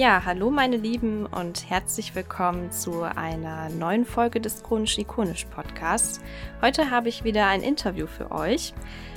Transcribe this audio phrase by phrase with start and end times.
[0.00, 6.22] Ja, hallo meine Lieben und herzlich willkommen zu einer neuen Folge des Chronisch Ikonisch Podcasts.
[6.62, 8.72] Heute habe ich wieder ein Interview für euch.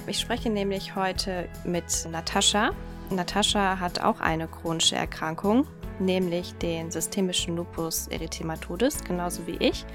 [0.08, 2.72] Ich spreche nämlich heute mit Natascha.
[3.10, 5.66] Natascha hat auch eine chronische Erkrankung,
[6.00, 9.86] nämlich den systemischen Lupus erythematodes, genauso wie ich.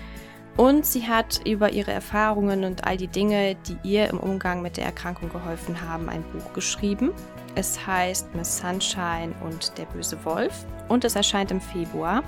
[0.56, 4.78] Und sie hat über ihre Erfahrungen und all die Dinge, die ihr im Umgang mit
[4.78, 7.12] der Erkrankung geholfen haben, ein Buch geschrieben.
[7.54, 12.22] Es heißt Miss Sunshine und der böse Wolf und es erscheint im Februar.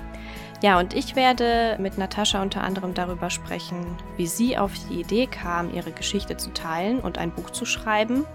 [0.61, 5.27] Ja, und ich werde mit Natascha unter anderem darüber sprechen, wie sie auf die Idee
[5.27, 8.25] kam, ihre Geschichte zu teilen und ein Buch zu schreiben.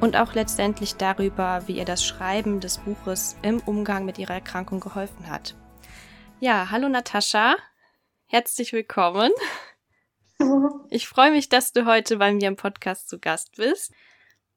[0.00, 4.80] Und auch letztendlich darüber, wie ihr das Schreiben des Buches im Umgang mit ihrer Erkrankung
[4.80, 5.54] geholfen hat.
[6.40, 7.54] Ja, hallo Natascha.
[8.26, 9.30] Herzlich willkommen.
[10.90, 13.92] Ich freue mich, dass du heute bei mir im Podcast zu Gast bist.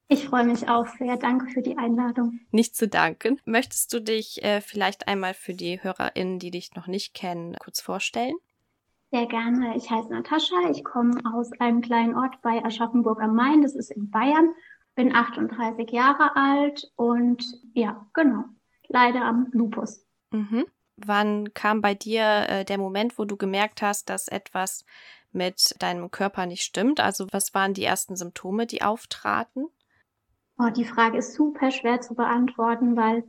[0.08, 1.18] Ich freue mich auch sehr.
[1.18, 2.40] Danke für die Einladung.
[2.52, 3.42] Nicht zu danken.
[3.46, 7.82] Möchtest du dich äh, vielleicht einmal für die HörerInnen, die dich noch nicht kennen, kurz
[7.82, 8.36] vorstellen?
[9.12, 9.76] Sehr gerne.
[9.76, 10.70] Ich heiße Natascha.
[10.70, 13.64] Ich komme aus einem kleinen Ort bei Aschaffenburg am Main.
[13.64, 14.54] Das ist in Bayern.
[14.94, 18.44] Bin 38 Jahre alt und ja, genau.
[18.88, 20.06] Leider am Lupus.
[20.32, 20.66] Mhm.
[20.98, 24.86] Wann kam bei dir äh, der Moment, wo du gemerkt hast, dass etwas
[25.32, 27.00] mit deinem Körper nicht stimmt?
[27.00, 29.68] Also was waren die ersten Symptome, die auftraten?
[30.58, 33.24] Oh, die Frage ist super schwer zu beantworten, weil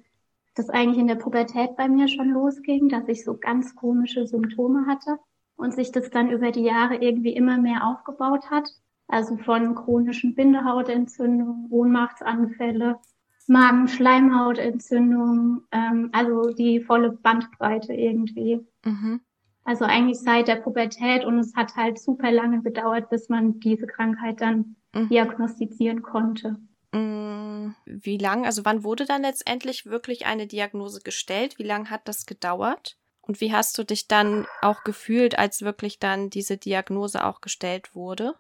[0.54, 4.86] das eigentlich in der Pubertät bei mir schon losging, dass ich so ganz komische Symptome
[4.86, 5.18] hatte
[5.56, 8.68] und sich das dann über die Jahre irgendwie immer mehr aufgebaut hat.
[9.08, 12.98] Also von chronischen Bindehautentzündungen, Ohnmachtsanfälle,
[13.46, 18.66] Magen-Schleimhautentzündung, ähm, also die volle Bandbreite irgendwie.
[18.84, 19.20] Mhm.
[19.64, 23.86] Also eigentlich seit der Pubertät und es hat halt super lange gedauert, bis man diese
[23.86, 25.08] Krankheit dann mhm.
[25.08, 26.56] diagnostizieren konnte.
[26.96, 31.58] Mm, wie lang, also wann wurde dann letztendlich wirklich eine Diagnose gestellt?
[31.58, 32.96] Wie lange hat das gedauert?
[33.22, 37.94] Und wie hast du dich dann auch gefühlt, als wirklich dann diese Diagnose auch gestellt
[37.94, 38.34] wurde?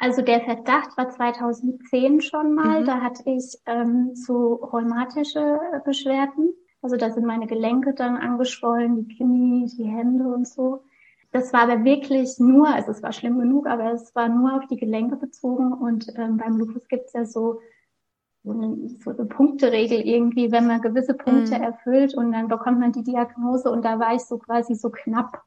[0.00, 2.80] Also der Verdacht war 2010 schon mal.
[2.80, 2.86] Mhm.
[2.86, 6.52] Da hatte ich ähm, so rheumatische Beschwerden.
[6.82, 10.84] Also da sind meine Gelenke dann angeschwollen, die Knie, die Hände und so.
[11.34, 14.68] Das war aber wirklich nur, also es war schlimm genug, aber es war nur auf
[14.68, 15.72] die Gelenke bezogen.
[15.72, 17.60] Und ähm, beim Lupus gibt's ja so,
[18.44, 21.64] so, eine, so eine Punkteregel irgendwie, wenn man gewisse Punkte mhm.
[21.64, 25.42] erfüllt und dann bekommt man die Diagnose und da war ich so quasi so knapp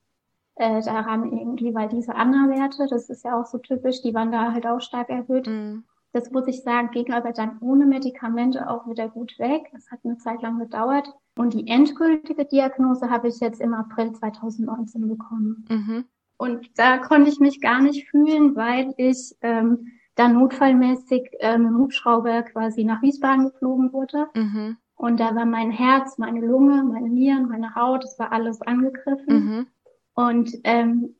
[0.55, 4.51] äh, daran irgendwie, weil diese Anna-Werte, das ist ja auch so typisch, die waren da
[4.51, 5.47] halt auch stark erhöht.
[5.47, 5.85] Mhm.
[6.11, 9.71] Das muss ich sagen, ging aber dann ohne Medikamente auch wieder gut weg.
[9.73, 11.07] Es hat eine Zeit lang gedauert.
[11.37, 15.65] Und die endgültige Diagnose habe ich jetzt im April 2019 bekommen.
[15.69, 16.05] Mhm.
[16.37, 21.69] Und da konnte ich mich gar nicht fühlen, weil ich ähm, dann notfallmäßig äh, mit
[21.69, 24.27] dem Hubschrauber quasi nach Wiesbaden geflogen wurde.
[24.35, 24.77] Mhm.
[24.95, 29.27] Und da war mein Herz, meine Lunge, meine Nieren, meine Haut, das war alles angegriffen.
[29.27, 29.67] Mhm.
[30.15, 31.15] Und ähm,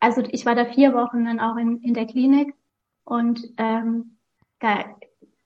[0.00, 2.54] also ich war da vier Wochen dann auch in, in der Klinik
[3.04, 4.16] und ähm,
[4.60, 4.84] da,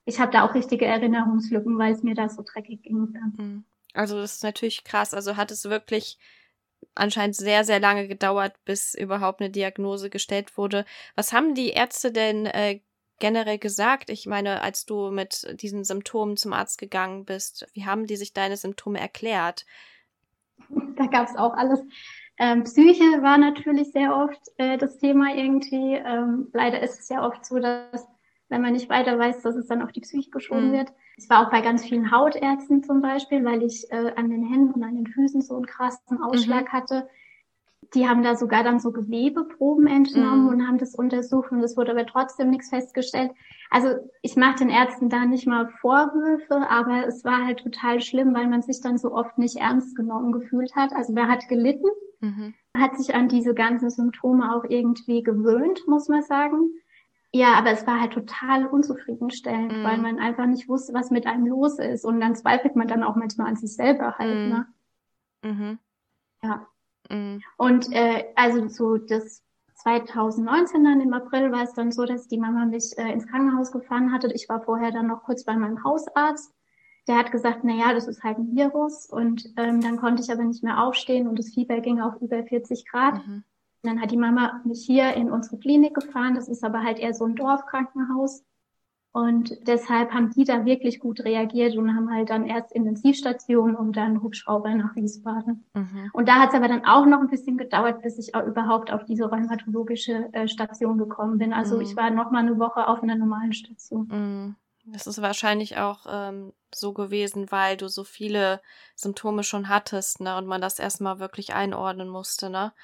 [0.05, 3.15] ich habe da auch richtige Erinnerungslücken, weil es mir da so dreckig ging.
[3.37, 3.65] Mhm.
[3.97, 5.15] Also das ist natürlich krass.
[5.15, 6.19] Also hat es wirklich
[6.95, 10.85] anscheinend sehr, sehr lange gedauert, bis überhaupt eine Diagnose gestellt wurde.
[11.15, 12.81] Was haben die Ärzte denn äh,
[13.19, 14.11] generell gesagt?
[14.11, 18.33] Ich meine, als du mit diesen Symptomen zum Arzt gegangen bist, wie haben die sich
[18.33, 19.67] deine Symptome erklärt?
[20.97, 21.81] Da gab es auch alles.
[22.39, 25.95] Ähm, Psyche war natürlich sehr oft äh, das Thema irgendwie.
[25.95, 28.07] Ähm, leider ist es ja oft so, dass
[28.49, 30.73] wenn man nicht weiter weiß, dass es dann auf die Psyche geschoben mhm.
[30.73, 30.93] wird.
[31.17, 34.73] Ich war auch bei ganz vielen Hautärzten zum Beispiel, weil ich äh, an den Händen
[34.73, 36.73] und an den Füßen so einen krassen Ausschlag mhm.
[36.73, 37.09] hatte.
[37.95, 40.49] Die haben da sogar dann so Gewebeproben entnommen mhm.
[40.49, 43.31] und haben das untersucht und es wurde aber trotzdem nichts festgestellt.
[43.71, 43.89] Also
[44.23, 48.49] ich mache den Ärzten da nicht mal Vorwürfe, aber es war halt total schlimm, weil
[48.49, 50.93] man sich dann so oft nicht ernst genommen gefühlt hat.
[50.93, 51.89] Also wer hat gelitten,
[52.21, 52.55] mhm.
[52.77, 56.71] hat sich an diese ganzen Symptome auch irgendwie gewöhnt, muss man sagen.
[57.37, 59.85] Ja, aber es war halt total unzufriedenstellend, mhm.
[59.85, 62.07] weil man einfach nicht wusste, was mit einem los ist.
[62.07, 64.49] Und dann zweifelt man dann auch manchmal an sich selber halt, mhm.
[64.49, 64.67] ne?
[65.43, 65.79] Mhm.
[66.43, 66.67] Ja.
[67.11, 67.43] Mhm.
[67.59, 69.43] Und äh, also so das
[69.75, 73.71] 2019 dann im April war es dann so, dass die Mama mich äh, ins Krankenhaus
[73.71, 74.33] gefahren hatte.
[74.33, 76.55] Ich war vorher dann noch kurz bei meinem Hausarzt.
[77.07, 79.11] Der hat gesagt, na ja, das ist halt ein Virus.
[79.11, 82.43] Und ähm, dann konnte ich aber nicht mehr aufstehen und das Fieber ging auf über
[82.43, 83.27] 40 Grad.
[83.27, 83.45] Mhm.
[83.87, 86.35] Dann hat die Mama mich hier in unsere Klinik gefahren.
[86.35, 88.45] Das ist aber halt eher so ein Dorfkrankenhaus.
[89.17, 93.97] Und deshalb haben die da wirklich gut reagiert und haben halt dann erst Intensivstation und
[93.97, 95.65] dann Hubschrauber nach Wiesbaden.
[95.73, 96.11] Mhm.
[96.13, 98.93] Und da hat es aber dann auch noch ein bisschen gedauert, bis ich auch überhaupt
[98.93, 101.55] auf diese rheumatologische äh, Station gekommen bin.
[101.55, 101.81] Also mhm.
[101.81, 104.09] ich war noch mal eine Woche auf einer normalen Station.
[104.13, 104.57] Mhm.
[104.85, 108.61] Das ist wahrscheinlich auch ähm, so gewesen, weil du so viele
[108.95, 110.37] Symptome schon hattest, ne?
[110.37, 112.75] Und man das erstmal wirklich einordnen musste, ne?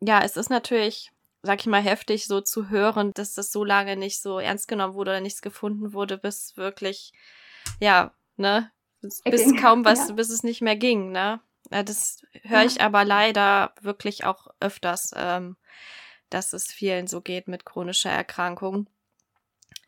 [0.00, 1.12] Ja, es ist natürlich,
[1.42, 4.94] sag ich mal, heftig so zu hören, dass das so lange nicht so ernst genommen
[4.94, 7.12] wurde oder nichts gefunden wurde, bis wirklich,
[7.80, 8.70] ja, ne?
[9.00, 10.14] Bis, bis kaum was, ja.
[10.14, 11.40] bis es nicht mehr ging, ne?
[11.70, 12.86] Das höre ich ja.
[12.86, 15.56] aber leider wirklich auch öfters, ähm,
[16.30, 18.88] dass es vielen so geht mit chronischer Erkrankung.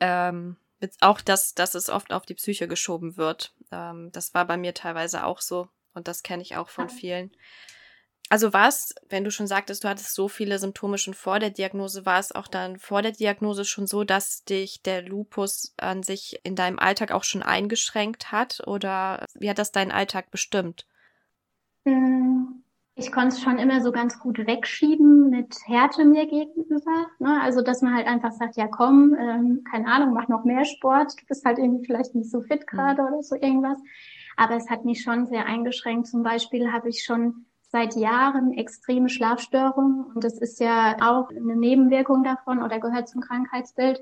[0.01, 0.57] Ähm,
[1.01, 3.55] auch, dass, dass es oft auf die Psyche geschoben wird.
[3.71, 7.33] Ähm, das war bei mir teilweise auch so und das kenne ich auch von vielen.
[8.29, 11.51] Also war es, wenn du schon sagtest, du hattest so viele Symptome schon vor der
[11.51, 16.03] Diagnose, war es auch dann vor der Diagnose schon so, dass dich der Lupus an
[16.03, 18.63] sich in deinem Alltag auch schon eingeschränkt hat?
[18.67, 20.87] Oder wie hat das deinen Alltag bestimmt?
[21.85, 22.63] Hm,
[22.95, 27.07] ich konnte es schon immer so ganz gut wegschieben mit Härte mir gegenüber.
[27.19, 27.41] Ne?
[27.43, 31.21] Also, dass man halt einfach sagt, ja komm, ähm, keine Ahnung, mach noch mehr Sport.
[31.21, 32.67] Du bist halt irgendwie vielleicht nicht so fit mhm.
[32.67, 33.09] gerade mhm.
[33.09, 33.79] oder so irgendwas.
[34.37, 36.07] Aber es hat mich schon sehr eingeschränkt.
[36.07, 41.57] Zum Beispiel habe ich schon seit Jahren extreme Schlafstörungen und das ist ja auch eine
[41.57, 44.01] Nebenwirkung davon oder gehört zum Krankheitsbild.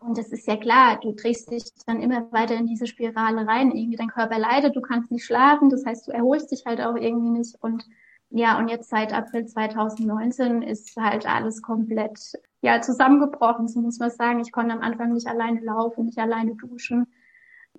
[0.00, 3.72] Und das ist ja klar, du drehst dich dann immer weiter in diese Spirale rein.
[3.72, 6.96] Irgendwie dein Körper leidet, du kannst nicht schlafen, das heißt, du erholst dich halt auch
[6.96, 7.56] irgendwie nicht.
[7.60, 7.84] Und
[8.30, 12.32] ja, und jetzt seit April 2019 ist halt alles komplett
[12.62, 14.40] ja zusammengebrochen, so muss man sagen.
[14.40, 17.06] Ich konnte am Anfang nicht alleine laufen, nicht alleine duschen,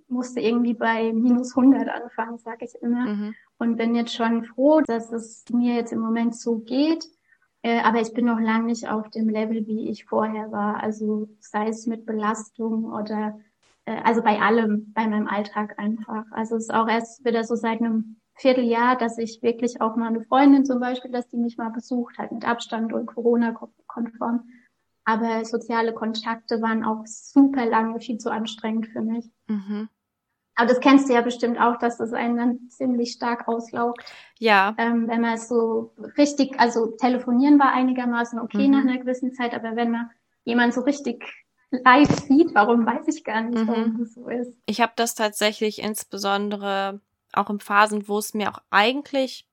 [0.08, 3.08] musste irgendwie bei minus 100 anfangen, sage ich immer.
[3.08, 3.36] Mhm.
[3.58, 7.06] Und bin jetzt schon froh, dass es mir jetzt im Moment so geht
[7.64, 10.82] äh, aber ich bin noch lange nicht auf dem Level, wie ich vorher war.
[10.82, 13.40] Also sei es mit Belastung oder
[13.86, 16.26] äh, also bei allem, bei meinem Alltag einfach.
[16.32, 20.08] Also es ist auch erst wieder so seit einem Vierteljahr, dass ich wirklich auch mal
[20.08, 24.50] eine Freundin zum Beispiel, dass die mich mal besucht hat mit Abstand und Corona-konform.
[25.12, 29.26] Aber soziale Kontakte waren auch super lange viel zu anstrengend für mich.
[29.48, 29.90] Mhm.
[30.56, 34.06] Aber das kennst du ja bestimmt auch, dass das einen dann ziemlich stark auslaugt.
[34.40, 34.74] Ja.
[34.78, 38.72] Ähm, wenn man es so richtig, also telefonieren war einigermaßen okay mhm.
[38.72, 40.10] nach einer gewissen Zeit, aber wenn man
[40.46, 41.26] jemand so richtig
[41.72, 43.98] live sieht, warum weiß ich gar nicht, warum mhm.
[44.00, 44.54] das so ist.
[44.66, 47.02] Ich habe das tatsächlich insbesondere
[47.34, 49.46] auch in Phasen, wo es mir auch eigentlich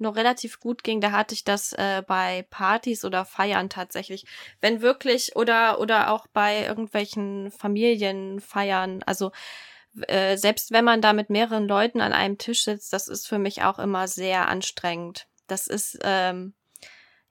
[0.00, 4.24] noch relativ gut ging, da hatte ich das äh, bei Partys oder Feiern tatsächlich.
[4.60, 9.32] Wenn wirklich oder oder auch bei irgendwelchen Familienfeiern, also
[10.08, 13.38] äh, selbst wenn man da mit mehreren Leuten an einem Tisch sitzt, das ist für
[13.38, 15.26] mich auch immer sehr anstrengend.
[15.46, 16.54] Das ist, ähm,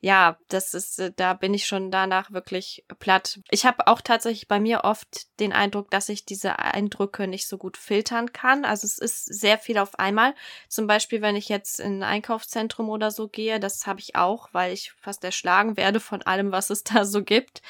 [0.02, 3.40] ja, das ist, äh, da bin ich schon danach wirklich platt.
[3.50, 7.58] Ich habe auch tatsächlich bei mir oft den Eindruck, dass ich diese Eindrücke nicht so
[7.58, 8.64] gut filtern kann.
[8.64, 10.36] Also es ist sehr viel auf einmal.
[10.70, 14.50] Zum Beispiel, wenn ich jetzt in ein Einkaufszentrum oder so gehe, das habe ich auch,
[14.54, 17.62] weil ich fast erschlagen werde von allem, was es da so gibt.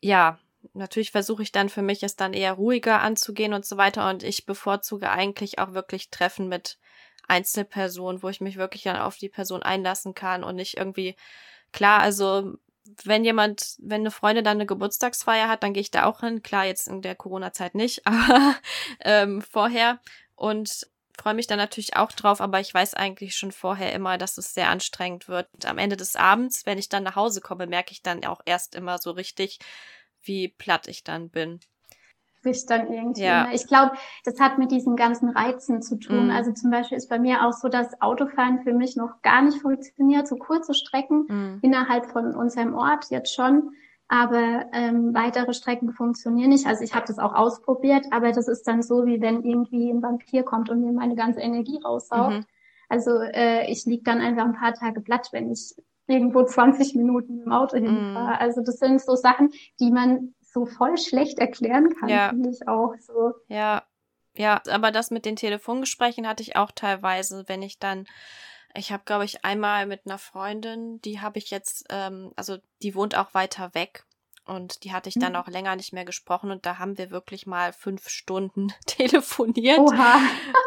[0.00, 0.40] Ja,
[0.72, 4.08] natürlich versuche ich dann für mich es dann eher ruhiger anzugehen und so weiter.
[4.10, 6.78] Und ich bevorzuge eigentlich auch wirklich Treffen mit
[7.28, 11.16] Einzelpersonen, wo ich mich wirklich dann auf die Person einlassen kann und nicht irgendwie,
[11.72, 12.54] klar, also
[13.04, 16.42] wenn jemand, wenn eine Freundin dann eine Geburtstagsfeier hat, dann gehe ich da auch hin.
[16.42, 18.56] Klar, jetzt in der Corona-Zeit nicht, aber
[19.00, 20.00] ähm, vorher.
[20.36, 20.86] Und
[21.16, 24.52] freue mich dann natürlich auch drauf, aber ich weiß eigentlich schon vorher immer, dass es
[24.52, 25.48] sehr anstrengend wird.
[25.54, 28.40] Und am Ende des Abends, wenn ich dann nach Hause komme, merke ich dann auch
[28.44, 29.58] erst immer so richtig,
[30.22, 31.60] wie platt ich dann bin.
[32.44, 33.22] Bist dann irgendwie.
[33.22, 33.46] Ja.
[33.46, 33.54] Ne?
[33.54, 33.92] Ich glaube,
[34.24, 36.28] das hat mit diesen ganzen Reizen zu tun.
[36.28, 36.30] Mm.
[36.30, 39.60] Also zum Beispiel ist bei mir auch so, dass Autofahren für mich noch gar nicht
[39.60, 40.28] funktioniert.
[40.28, 41.58] So kurze Strecken mm.
[41.62, 43.70] innerhalb von unserem Ort jetzt schon.
[44.08, 46.66] Aber ähm, weitere Strecken funktionieren nicht.
[46.66, 50.02] Also ich habe das auch ausprobiert, aber das ist dann so, wie wenn irgendwie ein
[50.02, 52.34] Vampir kommt und mir meine ganze Energie raussaugt.
[52.34, 52.44] Mhm.
[52.88, 55.74] Also äh, ich lieg dann einfach ein paar Tage platt, wenn ich
[56.06, 58.34] irgendwo 20 Minuten im Auto hinfahre.
[58.34, 58.38] Mm.
[58.38, 62.28] Also das sind so Sachen, die man so voll schlecht erklären kann, ja.
[62.30, 63.34] finde ich auch so.
[63.48, 63.82] Ja,
[64.36, 68.06] ja, aber das mit den Telefongesprächen hatte ich auch teilweise, wenn ich dann
[68.76, 72.96] ich habe, glaube ich, einmal mit einer Freundin, die habe ich jetzt, ähm, also die
[72.96, 74.04] wohnt auch weiter weg
[74.46, 75.38] und die hatte ich dann mhm.
[75.38, 79.78] auch länger nicht mehr gesprochen und da haben wir wirklich mal fünf Stunden telefoniert.
[79.78, 80.20] Oha.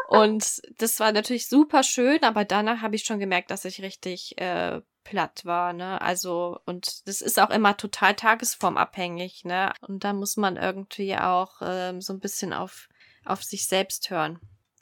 [0.08, 4.38] und das war natürlich super schön, aber danach habe ich schon gemerkt, dass ich richtig
[4.38, 6.00] äh, platt war, ne?
[6.02, 9.72] Also, und das ist auch immer total tagesformabhängig, ne?
[9.80, 12.88] Und da muss man irgendwie auch ähm, so ein bisschen auf,
[13.24, 14.38] auf sich selbst hören.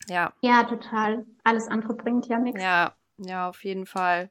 [0.09, 0.33] Ja.
[0.41, 1.25] Ja, total.
[1.45, 2.61] Alles andere bringt ja nichts.
[2.61, 4.31] Ja, ja, auf jeden Fall.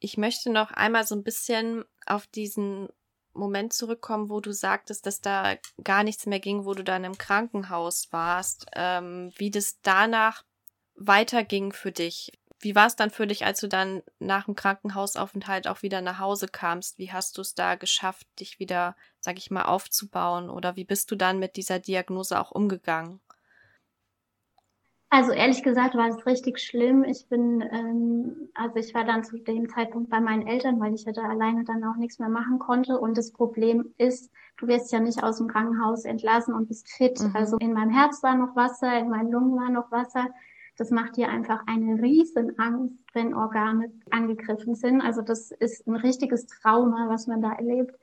[0.00, 2.88] Ich möchte noch einmal so ein bisschen auf diesen
[3.32, 5.54] Moment zurückkommen, wo du sagtest, dass da
[5.84, 10.44] gar nichts mehr ging, wo du dann im Krankenhaus warst, ähm, wie das danach
[10.96, 15.68] weiterging für dich Wie war es dann für dich, als du dann nach dem Krankenhausaufenthalt
[15.68, 16.98] auch wieder nach Hause kamst?
[16.98, 20.50] Wie hast du es da geschafft, dich wieder, sag ich mal, aufzubauen?
[20.50, 23.20] Oder wie bist du dann mit dieser Diagnose auch umgegangen?
[25.10, 27.02] Also ehrlich gesagt war es richtig schlimm.
[27.02, 31.04] Ich bin, ähm, also ich war dann zu dem Zeitpunkt bei meinen Eltern, weil ich
[31.04, 32.98] ja da alleine dann auch nichts mehr machen konnte.
[32.98, 37.18] Und das Problem ist, du wirst ja nicht aus dem Krankenhaus entlassen und bist fit.
[37.20, 37.30] Mhm.
[37.34, 40.26] Also in meinem Herz war noch Wasser, in meinen Lungen war noch Wasser.
[40.78, 45.00] Das macht dir einfach eine riesen Angst, wenn Organe angegriffen sind.
[45.00, 47.94] Also das ist ein richtiges Trauma, was man da erlebt.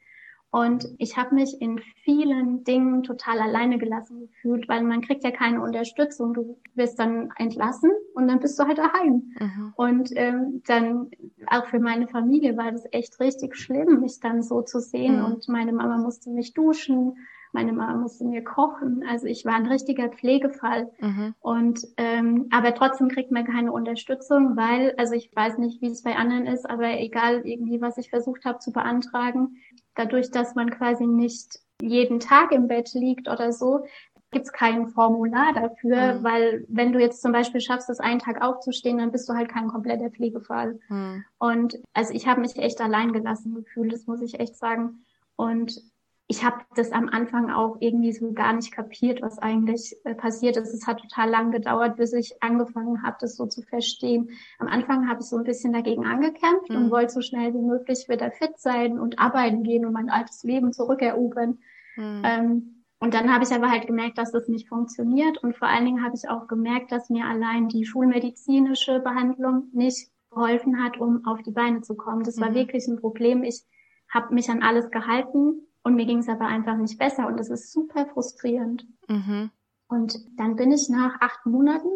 [0.51, 5.32] Und ich habe mich in vielen Dingen total alleine gelassen gefühlt, weil man kriegt ja
[5.32, 6.34] keine Unterstützung.
[6.34, 9.34] Du wirst dann entlassen und dann bist du halt daheim.
[9.38, 9.74] Mhm.
[9.75, 11.12] Und ähm, dann
[11.48, 15.20] auch für meine Familie war das echt richtig schlimm, mich dann so zu sehen.
[15.20, 15.25] Mhm.
[15.25, 17.17] Und meine Mama musste mich duschen,
[17.56, 19.04] meine Mama musste mir kochen.
[19.10, 20.92] Also ich war ein richtiger Pflegefall.
[21.00, 21.34] Mhm.
[21.40, 26.04] Und ähm, aber trotzdem kriegt man keine Unterstützung, weil, also ich weiß nicht, wie es
[26.04, 29.58] bei anderen ist, aber egal irgendwie, was ich versucht habe zu beantragen,
[29.96, 33.86] dadurch, dass man quasi nicht jeden Tag im Bett liegt oder so,
[34.32, 36.24] gibt es kein Formular dafür, mhm.
[36.24, 39.50] weil wenn du jetzt zum Beispiel schaffst, das einen Tag aufzustehen, dann bist du halt
[39.50, 40.78] kein kompletter Pflegefall.
[40.90, 41.24] Mhm.
[41.40, 45.06] Und also ich habe mich echt allein gelassen gefühlt, das muss ich echt sagen.
[45.38, 45.82] Und
[46.27, 50.58] ich habe das am Anfang auch irgendwie so gar nicht kapiert, was eigentlich äh, passiert
[50.58, 50.74] ist.
[50.74, 54.32] Es hat total lang gedauert, bis ich angefangen habe, das so zu verstehen.
[54.58, 56.77] Am Anfang habe ich so ein bisschen dagegen angekämpft mhm.
[56.77, 60.44] und wollte so schnell wie möglich wieder fit sein und arbeiten gehen und mein altes
[60.44, 61.60] Leben zurückerobern.
[61.96, 62.22] Mhm.
[62.24, 65.38] Ähm, und dann habe ich aber halt gemerkt, dass das nicht funktioniert.
[65.44, 70.10] Und vor allen Dingen habe ich auch gemerkt, dass mir allein die schulmedizinische Behandlung nicht
[70.32, 72.24] geholfen hat, um auf die Beine zu kommen.
[72.24, 72.41] Das mhm.
[72.41, 73.44] war wirklich ein Problem.
[73.44, 73.63] Ich
[74.12, 77.50] habe mich an alles gehalten und mir ging es aber einfach nicht besser und das
[77.50, 78.88] ist super frustrierend.
[79.08, 79.51] Mhm.
[79.88, 81.89] Und dann bin ich nach acht Monaten,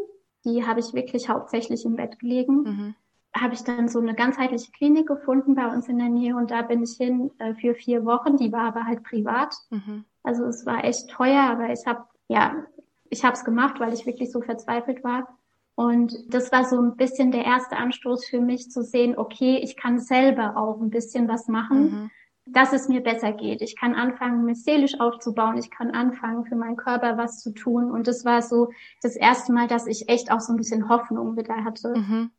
[0.45, 2.95] die habe ich wirklich hauptsächlich im Bett gelegen, mhm.
[3.35, 6.61] habe ich dann so eine ganzheitliche Klinik gefunden bei uns in der Nähe und da
[6.61, 8.37] bin ich hin äh, für vier Wochen.
[8.37, 9.55] Die war aber halt privat.
[9.71, 10.05] Mhm.
[10.21, 12.63] Also es war echt teuer, aber ich habe ja,
[13.09, 15.35] ich habe es gemacht, weil ich wirklich so verzweifelt war.
[15.73, 19.77] Und das war so ein bisschen der erste Anstoß für mich zu sehen, okay, ich
[19.77, 21.81] kann selber auch ein bisschen was machen.
[21.81, 22.11] Mhm
[22.45, 23.61] dass es mir besser geht.
[23.61, 25.57] Ich kann anfangen, mich seelisch aufzubauen.
[25.57, 27.91] Ich kann anfangen, für meinen Körper was zu tun.
[27.91, 31.37] Und das war so das erste Mal, dass ich echt auch so ein bisschen Hoffnung
[31.37, 32.31] wieder hatte, mhm.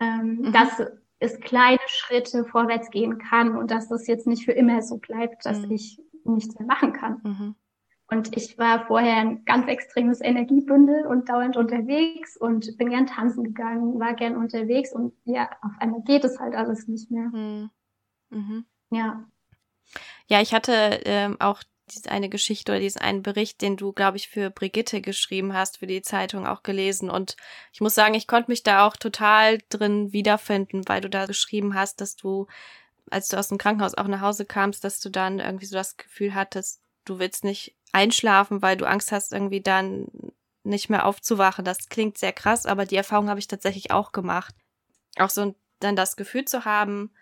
[0.00, 0.52] Ähm, mhm.
[0.52, 0.82] dass
[1.18, 5.44] es kleine Schritte vorwärts gehen kann und dass das jetzt nicht für immer so bleibt,
[5.44, 5.72] dass mhm.
[5.72, 7.20] ich nichts mehr machen kann.
[7.24, 7.54] Mhm.
[8.10, 13.44] Und ich war vorher ein ganz extremes Energiebündel und dauernd unterwegs und bin gern tanzen
[13.44, 17.28] gegangen, war gern unterwegs und ja, auf einmal geht es halt alles nicht mehr.
[17.28, 17.70] Mhm.
[18.30, 18.64] mhm.
[18.90, 19.26] Ja.
[20.28, 24.18] Ja, ich hatte ähm, auch diese eine Geschichte oder diesen einen Bericht, den du, glaube
[24.18, 27.08] ich, für Brigitte geschrieben hast, für die Zeitung auch gelesen.
[27.08, 27.36] Und
[27.72, 31.74] ich muss sagen, ich konnte mich da auch total drin wiederfinden, weil du da geschrieben
[31.74, 32.46] hast, dass du,
[33.10, 35.96] als du aus dem Krankenhaus auch nach Hause kamst, dass du dann irgendwie so das
[35.96, 40.08] Gefühl hattest, du willst nicht einschlafen, weil du Angst hast, irgendwie dann
[40.62, 41.64] nicht mehr aufzuwachen.
[41.64, 44.54] Das klingt sehr krass, aber die Erfahrung habe ich tatsächlich auch gemacht.
[45.18, 47.12] Auch so dann das Gefühl zu haben,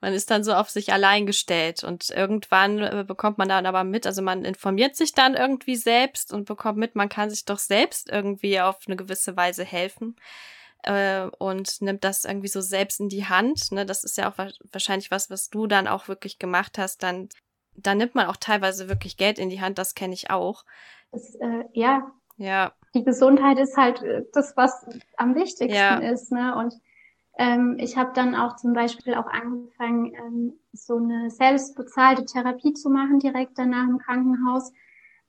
[0.00, 3.84] man ist dann so auf sich allein gestellt und irgendwann äh, bekommt man dann aber
[3.84, 7.58] mit, also man informiert sich dann irgendwie selbst und bekommt mit, man kann sich doch
[7.58, 10.16] selbst irgendwie auf eine gewisse Weise helfen
[10.84, 13.72] äh, und nimmt das irgendwie so selbst in die Hand.
[13.72, 13.84] Ne?
[13.84, 17.02] Das ist ja auch wa wahrscheinlich was, was du dann auch wirklich gemacht hast.
[17.02, 17.28] Dann,
[17.74, 20.64] dann nimmt man auch teilweise wirklich Geld in die Hand, das kenne ich auch.
[21.10, 22.12] Das, äh, ja.
[22.36, 22.72] Ja.
[22.94, 24.86] Die Gesundheit ist halt äh, das, was
[25.16, 25.98] am wichtigsten ja.
[25.98, 26.54] ist, ne?
[26.56, 26.72] Und
[27.38, 32.90] ähm, ich habe dann auch zum Beispiel auch angefangen, ähm, so eine selbstbezahlte Therapie zu
[32.90, 34.72] machen direkt danach im Krankenhaus,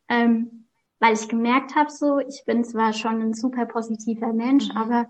[0.10, 0.66] ähm,
[1.00, 4.78] weil ich gemerkt habe, so ich bin zwar schon ein super positiver Mensch, mhm.
[4.78, 5.10] aber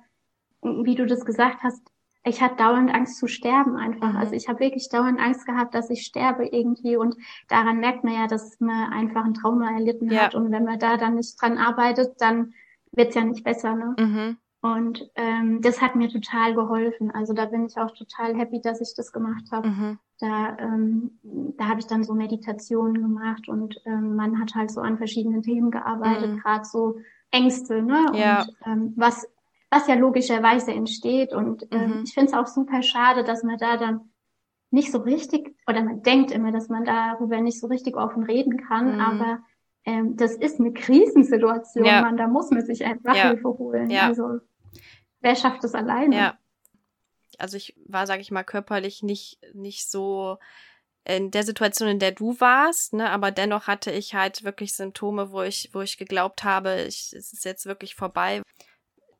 [0.61, 1.81] wie du das gesagt hast,
[2.25, 4.11] ich hatte dauernd Angst zu sterben einfach.
[4.11, 4.17] Mhm.
[4.17, 7.15] Also ich habe wirklich dauernd Angst gehabt, dass ich sterbe irgendwie und
[7.47, 10.23] daran merkt man ja, dass man einfach ein Trauma erlitten ja.
[10.23, 12.53] hat und wenn man da dann nicht dran arbeitet, dann
[12.91, 13.73] wird's ja nicht besser.
[13.73, 13.95] Ne?
[13.97, 14.37] Mhm.
[14.61, 17.11] Und ähm, das hat mir total geholfen.
[17.11, 19.69] Also da bin ich auch total happy, dass ich das gemacht habe.
[19.69, 19.99] Mhm.
[20.19, 21.19] Da, ähm,
[21.57, 25.43] da habe ich dann so Meditationen gemacht und ähm, man hat halt so an verschiedenen
[25.43, 26.39] Themen gearbeitet, mhm.
[26.39, 26.97] gerade so
[27.31, 28.05] Ängste, ne?
[28.13, 28.41] Ja.
[28.41, 29.25] Und ähm, was,
[29.69, 31.33] was ja logischerweise entsteht.
[31.33, 32.03] Und ähm, mhm.
[32.03, 34.09] ich finde es auch super schade, dass man da dann
[34.71, 38.57] nicht so richtig, oder man denkt immer, dass man darüber nicht so richtig offen reden
[38.57, 38.99] kann, mhm.
[38.99, 39.39] aber
[39.89, 42.01] ähm, das ist eine Krisensituation, ja.
[42.01, 43.29] man, da muss man sich einfach ja.
[43.29, 43.89] Hilfe holen.
[43.89, 44.07] Ja.
[44.07, 44.39] Also
[45.21, 46.15] wer schafft es alleine?
[46.15, 46.37] Ja.
[47.39, 50.37] Also ich war, sage ich mal, körperlich nicht, nicht so
[51.05, 55.31] in der Situation, in der du warst, ne, aber dennoch hatte ich halt wirklich Symptome,
[55.31, 58.43] wo ich, wo ich geglaubt habe, ich, es ist jetzt wirklich vorbei.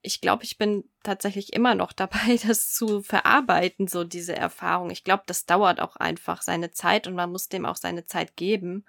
[0.02, 4.92] ich glaube, ich bin tatsächlich immer noch dabei, das zu verarbeiten, so diese Erfahrung.
[4.92, 8.36] Ich glaube, das dauert auch einfach seine Zeit und man muss dem auch seine Zeit
[8.36, 8.86] geben.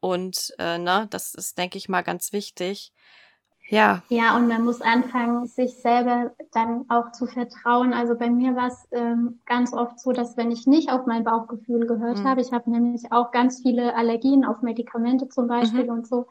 [0.00, 2.92] Und äh, ne, das ist, denke ich mal, ganz wichtig.
[3.70, 4.02] Ja.
[4.08, 7.92] Ja, und man muss anfangen, sich selber dann auch zu vertrauen.
[7.92, 11.22] Also bei mir war es ähm, ganz oft so, dass wenn ich nicht auf mein
[11.22, 12.28] Bauchgefühl gehört mhm.
[12.28, 15.90] habe, ich habe nämlich auch ganz viele Allergien auf Medikamente zum Beispiel mhm.
[15.90, 16.26] und so.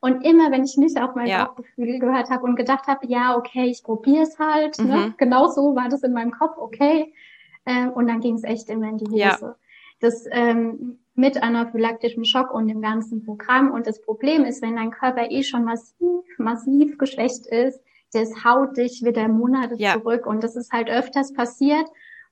[0.00, 1.46] Und immer, wenn ich nicht auf mein ja.
[1.46, 4.84] Bauchgefühl gehört habe und gedacht habe, ja, okay, ich probiere es halt, ne?
[4.84, 4.90] mhm.
[4.90, 5.14] ne?
[5.18, 7.12] genau so war das in meinem Kopf, okay.
[7.66, 9.18] Ähm, und dann ging es echt immer in die Hose.
[9.18, 9.56] Ja.
[10.00, 13.70] Das ähm, mit anaphylaktischem Schock und dem ganzen Programm.
[13.70, 17.80] Und das Problem ist, wenn dein Körper eh schon massiv, massiv geschwächt ist,
[18.12, 19.94] das haut dich wieder Monate ja.
[19.94, 20.26] zurück.
[20.26, 21.86] Und das ist halt öfters passiert.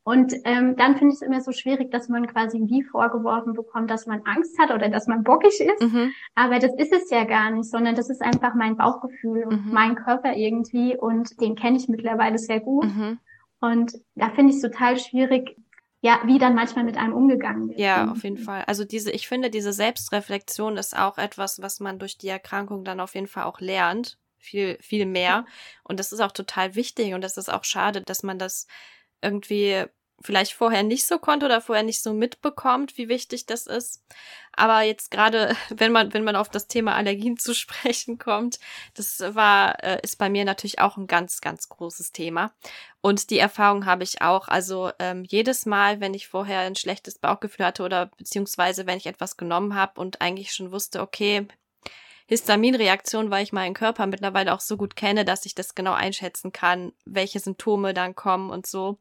[0.04, 3.88] Und ähm, dann finde ich es immer so schwierig, dass man quasi wie vorgeworfen bekommt,
[3.88, 5.80] dass man Angst hat oder dass man bockig ist.
[5.80, 6.12] Mhm.
[6.34, 9.72] Aber das ist es ja gar nicht, sondern das ist einfach mein Bauchgefühl und mhm.
[9.72, 10.96] mein Körper irgendwie.
[10.96, 12.84] Und den kenne ich mittlerweile sehr gut.
[12.84, 13.18] Mhm.
[13.60, 15.56] Und da finde ich es total schwierig,
[16.02, 17.78] ja, wie dann manchmal mit einem umgegangen wird.
[17.78, 18.64] Ja, auf jeden Fall.
[18.66, 22.98] Also diese, ich finde, diese Selbstreflexion ist auch etwas, was man durch die Erkrankung dann
[22.98, 24.18] auf jeden Fall auch lernt.
[24.38, 25.46] Viel, viel mehr.
[25.84, 28.66] Und das ist auch total wichtig und das ist auch schade, dass man das
[29.22, 29.84] irgendwie
[30.22, 34.02] vielleicht vorher nicht so konnte oder vorher nicht so mitbekommt, wie wichtig das ist.
[34.52, 38.58] Aber jetzt gerade, wenn man, wenn man auf das Thema Allergien zu sprechen kommt,
[38.94, 42.52] das war, äh, ist bei mir natürlich auch ein ganz, ganz großes Thema.
[43.00, 44.48] Und die Erfahrung habe ich auch.
[44.48, 49.06] Also ähm, jedes Mal, wenn ich vorher ein schlechtes Bauchgefühl hatte oder beziehungsweise wenn ich
[49.06, 51.46] etwas genommen habe und eigentlich schon wusste, okay,
[52.26, 56.52] Histaminreaktion, weil ich meinen Körper mittlerweile auch so gut kenne, dass ich das genau einschätzen
[56.52, 58.98] kann, welche Symptome dann kommen und so.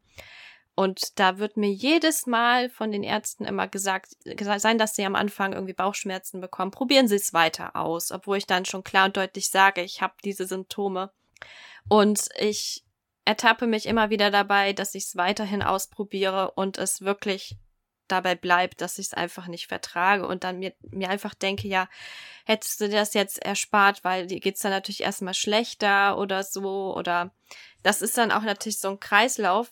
[0.76, 4.16] Und da wird mir jedes Mal von den Ärzten immer gesagt,
[4.58, 6.72] sein, dass sie am Anfang irgendwie Bauchschmerzen bekommen.
[6.72, 10.14] Probieren Sie es weiter aus, obwohl ich dann schon klar und deutlich sage, ich habe
[10.24, 11.12] diese Symptome.
[11.90, 12.86] Und ich
[13.26, 17.58] ertappe mich immer wieder dabei, dass ich es weiterhin ausprobiere und es wirklich
[18.08, 21.88] dabei bleibt, dass ich es einfach nicht vertrage und dann mir, mir einfach denke, ja,
[22.46, 27.32] hättest du das jetzt erspart, weil dir geht's dann natürlich erstmal schlechter oder so oder
[27.84, 29.72] das ist dann auch natürlich so ein Kreislauf,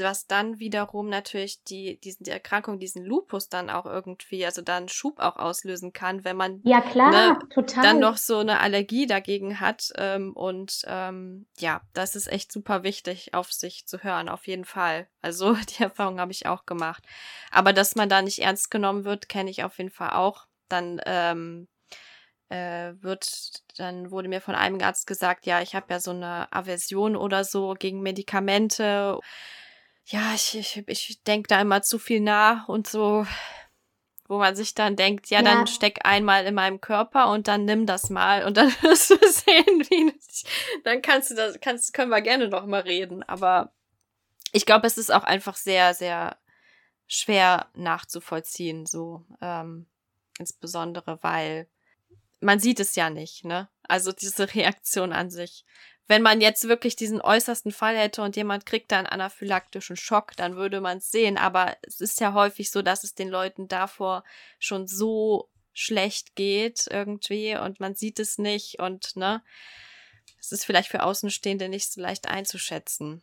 [0.00, 4.88] was dann wiederum natürlich die, diesen, die Erkrankung, diesen Lupus dann auch irgendwie, also dann
[4.88, 7.82] Schub auch auslösen kann, wenn man ja, klar, ne, total.
[7.82, 9.92] dann noch so eine Allergie dagegen hat.
[9.96, 14.64] Ähm, und ähm, ja, das ist echt super wichtig, auf sich zu hören, auf jeden
[14.64, 15.08] Fall.
[15.22, 17.04] Also die Erfahrung habe ich auch gemacht.
[17.50, 20.46] Aber dass man da nicht ernst genommen wird, kenne ich auf jeden Fall auch.
[20.68, 21.68] Dann ähm,
[22.48, 26.50] äh, wird, dann wurde mir von einem Arzt gesagt, ja, ich habe ja so eine
[26.52, 29.18] Aversion oder so gegen Medikamente
[30.10, 33.26] ja, ich, ich, ich denke da immer zu viel nach und so,
[34.26, 37.64] wo man sich dann denkt, ja, ja, dann steck einmal in meinem Körper und dann
[37.64, 40.12] nimm das mal und dann wirst du sehen, wie
[40.84, 43.22] dann kannst du das, kannst, können wir gerne noch mal reden.
[43.22, 43.72] Aber
[44.52, 46.38] ich glaube, es ist auch einfach sehr, sehr
[47.06, 49.86] schwer nachzuvollziehen, so ähm,
[50.38, 51.68] insbesondere, weil
[52.40, 53.68] man sieht es ja nicht, ne?
[53.82, 55.64] Also diese Reaktion an sich
[56.08, 60.34] wenn man jetzt wirklich diesen äußersten Fall hätte und jemand kriegt da einen anaphylaktischen Schock,
[60.36, 61.36] dann würde man es sehen.
[61.36, 64.24] Aber es ist ja häufig so, dass es den Leuten davor
[64.58, 69.42] schon so schlecht geht irgendwie und man sieht es nicht und ne,
[70.40, 73.22] es ist vielleicht für Außenstehende nicht so leicht einzuschätzen.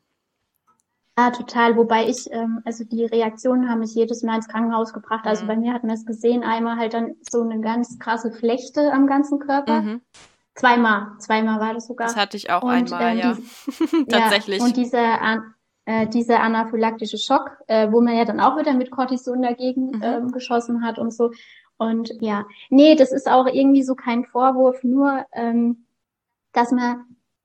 [1.18, 1.78] Ja, total.
[1.78, 5.26] Wobei ich, ähm, also die Reaktionen haben mich jedes Mal ins Krankenhaus gebracht.
[5.26, 5.48] Also mhm.
[5.48, 9.08] bei mir hat man es gesehen, einmal halt dann so eine ganz krasse Flechte am
[9.08, 9.82] ganzen Körper.
[9.82, 10.02] Mhm.
[10.56, 12.08] Zweimal, zweimal war das sogar.
[12.08, 13.38] Das hatte ich auch und, einmal, ähm, ja.
[14.10, 14.60] Tatsächlich.
[14.60, 15.44] Ja, und dieser,
[15.86, 20.02] äh, dieser anaphylaktische Schock, äh, wo man ja dann auch wieder mit Cortison dagegen mhm.
[20.02, 21.32] ähm, geschossen hat und so.
[21.78, 25.86] Und ja, nee, das ist auch irgendwie so kein Vorwurf, nur ähm,
[26.54, 27.04] dass man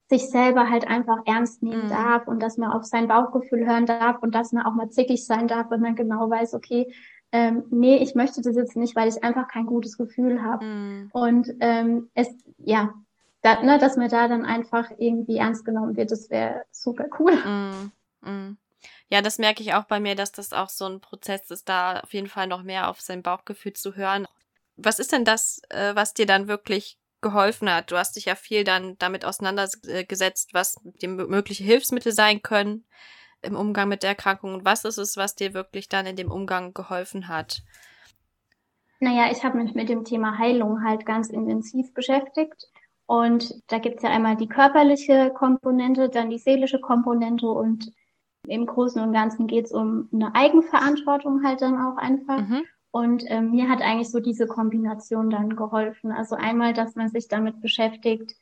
[0.09, 1.91] sich selber halt einfach ernst nehmen mhm.
[1.91, 5.27] darf und dass man auf sein Bauchgefühl hören darf und dass man auch mal zickig
[5.27, 6.93] sein darf, wenn man genau weiß, okay,
[7.33, 10.65] ähm, nee, ich möchte das jetzt nicht, weil ich einfach kein gutes Gefühl habe.
[10.65, 11.11] Mm.
[11.13, 12.93] Und ähm, es, ja,
[13.43, 17.35] da, ne, dass mir da dann einfach irgendwie ernst genommen wird, das wäre super cool.
[17.35, 17.93] Mm.
[18.29, 18.59] Mm.
[19.09, 22.01] Ja, das merke ich auch bei mir, dass das auch so ein Prozess ist, da
[22.01, 24.27] auf jeden Fall noch mehr auf sein Bauchgefühl zu hören.
[24.77, 27.91] Was ist denn das, äh, was dir dann wirklich geholfen hat?
[27.91, 32.85] Du hast dich ja viel dann damit auseinandergesetzt, was die mögliche Hilfsmittel sein können
[33.43, 36.31] im Umgang mit der Erkrankung und was ist es, was dir wirklich dann in dem
[36.31, 37.63] Umgang geholfen hat?
[39.01, 42.69] Naja, ich habe mich mit dem Thema Heilung halt ganz intensiv beschäftigt.
[43.07, 47.91] Und da gibt's ja einmal die körperliche Komponente, dann die seelische Komponente und
[48.47, 52.41] im Großen und Ganzen geht's um eine Eigenverantwortung halt dann auch einfach.
[52.41, 52.63] Mhm.
[52.93, 56.13] Und ähm, mir hat eigentlich so diese Kombination dann geholfen.
[56.13, 58.35] Also einmal, dass man sich damit beschäftigt,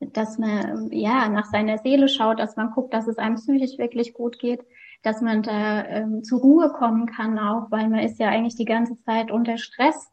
[0.00, 4.14] dass man ja nach seiner Seele schaut, dass man guckt, dass es einem psychisch wirklich
[4.14, 4.64] gut geht,
[5.02, 8.64] dass man da ähm, zur Ruhe kommen kann auch, weil man ist ja eigentlich die
[8.64, 10.10] ganze Zeit unter Stress.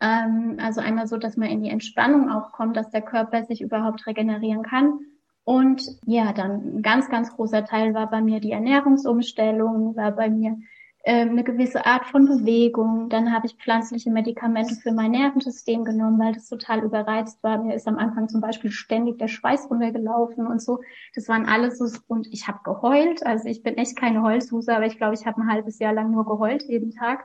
[0.00, 3.60] Ähm, also einmal so, dass man in die Entspannung auch kommt, dass der Körper sich
[3.60, 4.98] überhaupt regenerieren kann.
[5.44, 10.28] Und ja, dann ein ganz, ganz großer Teil war bei mir die Ernährungsumstellung, war bei
[10.28, 10.58] mir
[11.06, 13.08] eine gewisse Art von Bewegung.
[13.08, 17.62] Dann habe ich pflanzliche Medikamente für mein Nervensystem genommen, weil das total überreizt war.
[17.62, 20.80] Mir ist am Anfang zum Beispiel ständig der Schweiß runtergelaufen und so.
[21.14, 23.24] Das waren alles so, und ich habe geheult.
[23.24, 26.10] Also ich bin echt keine Heulsuse, aber ich glaube, ich habe ein halbes Jahr lang
[26.10, 27.24] nur geheult jeden Tag.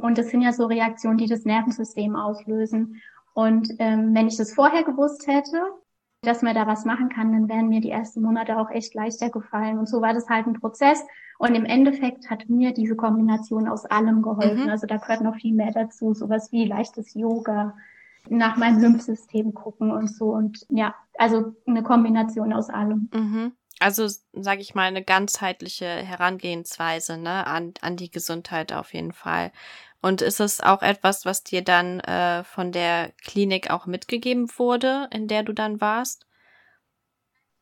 [0.00, 3.00] Und das sind ja so Reaktionen, die das Nervensystem auslösen.
[3.32, 5.62] Und ähm, wenn ich das vorher gewusst hätte,
[6.22, 9.30] dass man da was machen kann, dann wären mir die ersten Monate auch echt leichter
[9.30, 9.78] gefallen.
[9.78, 11.04] Und so war das halt ein Prozess.
[11.38, 14.64] Und im Endeffekt hat mir diese Kombination aus allem geholfen.
[14.64, 14.70] Mhm.
[14.70, 17.76] Also da gehört noch viel mehr dazu, sowas wie leichtes Yoga,
[18.28, 20.30] nach meinem Lymphsystem gucken und so.
[20.30, 23.08] Und ja, also eine Kombination aus allem.
[23.12, 23.52] Mhm.
[23.78, 29.52] Also sage ich mal eine ganzheitliche Herangehensweise ne, an, an die Gesundheit auf jeden Fall.
[30.02, 35.08] Und ist es auch etwas, was dir dann äh, von der Klinik auch mitgegeben wurde,
[35.12, 36.26] in der du dann warst?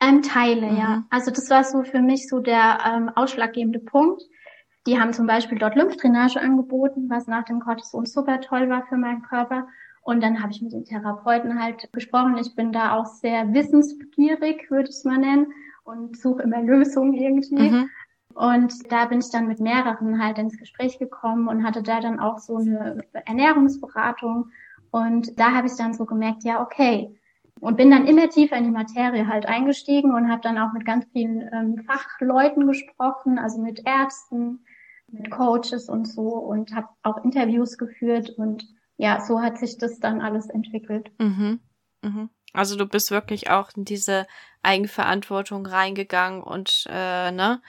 [0.00, 0.76] Ähm, Teile, mhm.
[0.76, 1.04] ja.
[1.10, 4.22] Also das war so für mich so der ähm, ausschlaggebende Punkt.
[4.86, 8.96] Die haben zum Beispiel dort Lymphdrainage angeboten, was nach dem Cortison super toll war für
[8.96, 9.66] meinen Körper.
[10.02, 12.36] Und dann habe ich mit den Therapeuten halt gesprochen.
[12.36, 15.46] Ich bin da auch sehr wissensbegierig, würde ich es mal nennen,
[15.84, 17.70] und suche immer Lösungen irgendwie.
[17.70, 17.90] Mhm.
[18.34, 22.18] Und da bin ich dann mit mehreren halt ins Gespräch gekommen und hatte da dann
[22.18, 24.50] auch so eine Ernährungsberatung.
[24.90, 27.16] Und da habe ich dann so gemerkt, ja, okay.
[27.60, 30.84] Und bin dann immer tiefer in die Materie halt eingestiegen und habe dann auch mit
[30.84, 34.64] ganz vielen ähm, Fachleuten gesprochen, also mit Ärzten,
[35.08, 38.66] mit Coaches und so und habe auch Interviews geführt und
[38.96, 41.10] ja, so hat sich das dann alles entwickelt.
[41.18, 41.60] Mhm.
[42.02, 42.30] Mhm.
[42.52, 44.26] Also du bist wirklich auch in diese
[44.62, 47.60] Eigenverantwortung reingegangen und äh, ne,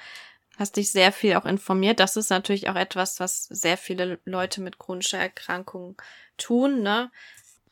[0.57, 1.99] hast dich sehr viel auch informiert.
[1.99, 6.01] Das ist natürlich auch etwas, was sehr viele Leute mit chronischer Erkrankung
[6.37, 7.11] tun, ne?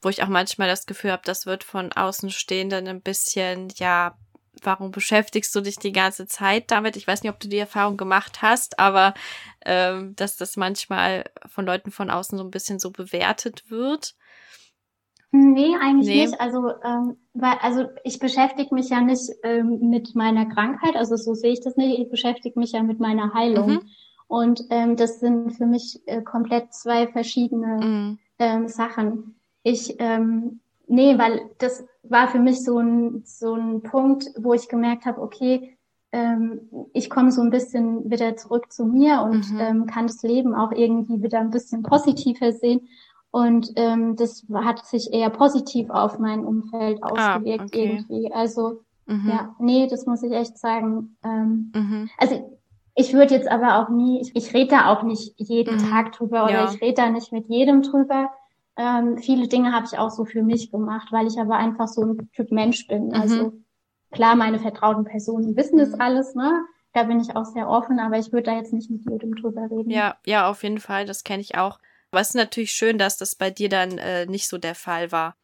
[0.02, 4.18] Wo ich auch manchmal das Gefühl habe, das wird von Außenstehenden ein bisschen, ja,
[4.62, 6.96] warum beschäftigst du dich die ganze Zeit damit?
[6.96, 9.14] Ich weiß nicht, ob du die Erfahrung gemacht hast, aber
[9.66, 14.16] ähm, dass das manchmal von Leuten von außen so ein bisschen so bewertet wird.
[15.36, 16.26] Nee, eigentlich nee.
[16.26, 16.40] nicht.
[16.40, 21.34] Also, ähm, weil, also ich beschäftige mich ja nicht ähm, mit meiner Krankheit, also so
[21.34, 21.98] sehe ich das nicht.
[21.98, 23.72] Ich beschäftige mich ja mit meiner Heilung.
[23.72, 23.82] Mhm.
[24.28, 28.20] Und ähm, das sind für mich äh, komplett zwei verschiedene mhm.
[28.38, 29.36] ähm, Sachen.
[29.64, 34.70] Ich, ähm, nee, weil das war für mich so ein, so ein Punkt, wo ich
[34.70, 35.76] gemerkt habe, okay,
[36.12, 39.60] ähm, ich komme so ein bisschen wieder zurück zu mir und mhm.
[39.60, 42.88] ähm, kann das Leben auch irgendwie wieder ein bisschen positiver sehen.
[43.34, 47.84] Und ähm, das hat sich eher positiv auf mein Umfeld ah, ausgewirkt ah, okay.
[47.84, 48.32] irgendwie.
[48.32, 49.28] Also mhm.
[49.28, 51.18] ja, nee, das muss ich echt sagen.
[51.24, 52.10] Ähm, mhm.
[52.20, 52.60] Also
[52.94, 55.90] ich würde jetzt aber auch nie, ich, ich rede da auch nicht jeden mhm.
[55.90, 56.72] Tag drüber oder ja.
[56.72, 58.30] ich rede da nicht mit jedem drüber.
[58.78, 62.04] Ähm, viele Dinge habe ich auch so für mich gemacht, weil ich aber einfach so
[62.04, 63.08] ein Typ Mensch bin.
[63.08, 63.14] Mhm.
[63.16, 63.54] Also
[64.12, 66.02] klar, meine vertrauten Personen wissen das mhm.
[66.02, 66.66] alles, ne?
[66.94, 69.72] Da bin ich auch sehr offen, aber ich würde da jetzt nicht mit jedem drüber
[69.72, 69.90] reden.
[69.90, 71.08] Ja, ja, auf jeden Fall.
[71.08, 71.80] Das kenne ich auch.
[72.14, 75.12] Aber es ist natürlich schön, dass das bei dir dann äh, nicht so der Fall
[75.12, 75.36] war.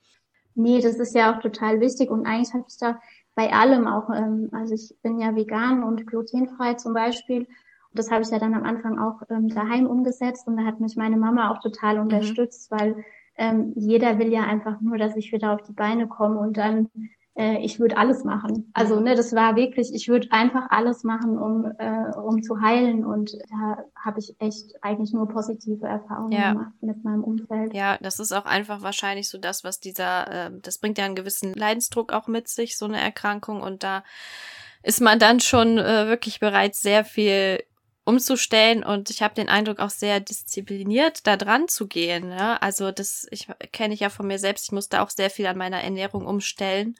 [0.54, 3.00] Nee, das ist ja auch total wichtig und eigentlich habe ich da
[3.34, 7.40] bei allem auch, ähm, also ich bin ja vegan und glutenfrei zum Beispiel.
[7.40, 10.80] Und das habe ich ja dann am Anfang auch ähm, daheim umgesetzt und da hat
[10.80, 12.02] mich meine Mama auch total mhm.
[12.02, 12.80] unterstützt, mhm.
[12.80, 13.06] weil
[13.36, 16.92] ähm, jeder will ja einfach nur, dass ich wieder auf die Beine komme und dann
[17.40, 18.70] äh, ich würde alles machen.
[18.74, 23.06] Also ne, das war wirklich, ich würde einfach alles machen, um, äh, um zu heilen.
[23.06, 26.52] Und da habe ich echt eigentlich nur positive Erfahrungen ja.
[26.52, 27.74] gemacht mit meinem Umfeld.
[27.74, 31.16] Ja, das ist auch einfach wahrscheinlich so das, was dieser, äh, das bringt ja einen
[31.16, 33.62] gewissen Leidensdruck auch mit sich, so eine Erkrankung.
[33.62, 34.04] Und da
[34.84, 37.64] ist man dann schon äh, wirklich bereit, sehr viel
[38.10, 42.32] umzustellen und ich habe den Eindruck auch sehr diszipliniert da dran zu gehen.
[42.32, 42.58] Ja?
[42.58, 44.66] Also das ich kenne ich ja von mir selbst.
[44.66, 46.96] Ich musste auch sehr viel an meiner Ernährung umstellen,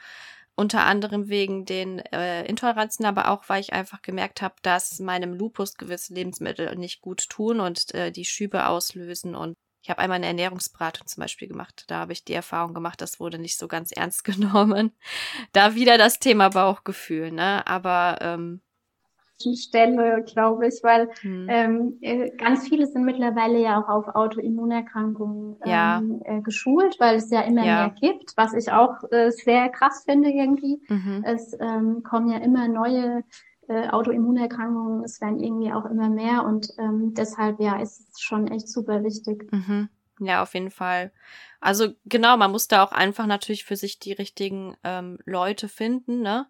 [0.56, 5.34] unter anderem wegen den äh, Intoleranzen, aber auch weil ich einfach gemerkt habe, dass meinem
[5.34, 10.18] Lupus gewisse Lebensmittel nicht gut tun und äh, die Schübe auslösen und ich habe einmal
[10.18, 11.86] eine Ernährungsberatung zum Beispiel gemacht.
[11.88, 14.92] Da habe ich die Erfahrung gemacht, das wurde nicht so ganz ernst genommen.
[15.54, 17.66] Da wieder das Thema Bauchgefühl, ne?
[17.66, 18.62] Aber ähm,
[19.42, 21.48] Stelle, glaube ich, weil hm.
[21.50, 26.00] ähm, äh, ganz viele sind mittlerweile ja auch auf Autoimmunerkrankungen ja.
[26.00, 27.76] ähm, äh, geschult, weil es ja immer ja.
[27.76, 30.82] mehr gibt, was ich auch äh, sehr krass finde irgendwie.
[30.90, 31.24] Mhm.
[31.26, 33.24] Es ähm, kommen ja immer neue
[33.68, 38.48] äh, Autoimmunerkrankungen, es werden irgendwie auch immer mehr und ähm, deshalb ja ist es schon
[38.48, 39.52] echt super wichtig.
[39.52, 39.90] Mhm.
[40.20, 41.12] Ja, auf jeden Fall.
[41.62, 46.22] Also genau, man muss da auch einfach natürlich für sich die richtigen ähm, Leute finden,
[46.22, 46.48] ne?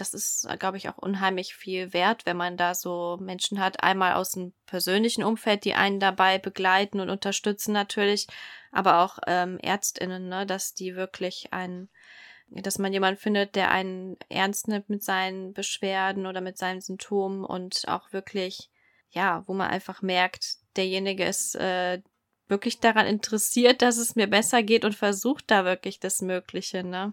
[0.00, 4.14] Das ist, glaube ich, auch unheimlich viel wert, wenn man da so Menschen hat, einmal
[4.14, 8.26] aus dem persönlichen Umfeld, die einen dabei begleiten und unterstützen natürlich,
[8.72, 11.90] aber auch ähm, Ärztinnen, ne, dass die wirklich einen,
[12.48, 17.44] dass man jemanden findet, der einen ernst nimmt mit seinen Beschwerden oder mit seinen Symptomen
[17.44, 18.70] und auch wirklich,
[19.10, 22.00] ja, wo man einfach merkt, derjenige ist äh,
[22.48, 27.12] wirklich daran interessiert, dass es mir besser geht und versucht da wirklich das Mögliche, ne?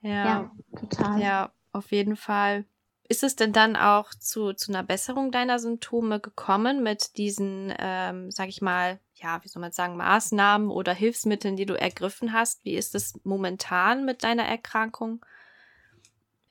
[0.00, 1.20] Ja, ja total.
[1.20, 2.64] Ja, auf jeden Fall.
[3.08, 8.30] Ist es denn dann auch zu, zu einer Besserung deiner Symptome gekommen mit diesen, ähm,
[8.32, 12.64] sag ich mal, ja, wie soll man sagen, Maßnahmen oder Hilfsmitteln, die du ergriffen hast?
[12.64, 15.24] Wie ist es momentan mit deiner Erkrankung?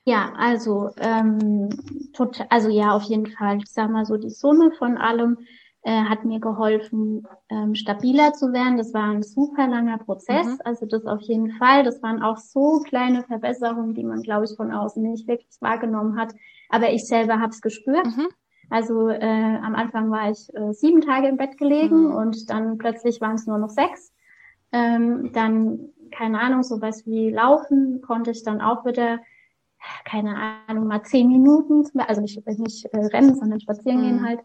[0.04, 1.68] Ja, also, ähm,
[2.14, 3.58] total, also ja, auf jeden Fall.
[3.58, 5.38] Ich sag mal so, die Summe von allem
[5.86, 8.76] äh, hat mir geholfen, ähm, stabiler zu werden.
[8.76, 10.44] Das war ein super langer Prozess.
[10.44, 10.60] Mhm.
[10.64, 11.84] Also das auf jeden Fall.
[11.84, 16.18] Das waren auch so kleine Verbesserungen, die man, glaube ich, von außen nicht wirklich wahrgenommen
[16.18, 16.34] hat.
[16.70, 18.04] Aber ich selber habe es gespürt.
[18.04, 18.26] Mhm.
[18.68, 22.16] Also äh, am Anfang war ich äh, sieben Tage im Bett gelegen mhm.
[22.16, 24.12] und dann plötzlich waren es nur noch sechs.
[24.72, 29.20] Ähm, dann, keine Ahnung, sowas wie Laufen konnte ich dann auch wieder,
[30.04, 30.34] keine
[30.66, 34.26] Ahnung, mal zehn Minuten, also nicht, nicht äh, rennen, sondern spazieren gehen mhm.
[34.26, 34.40] halt.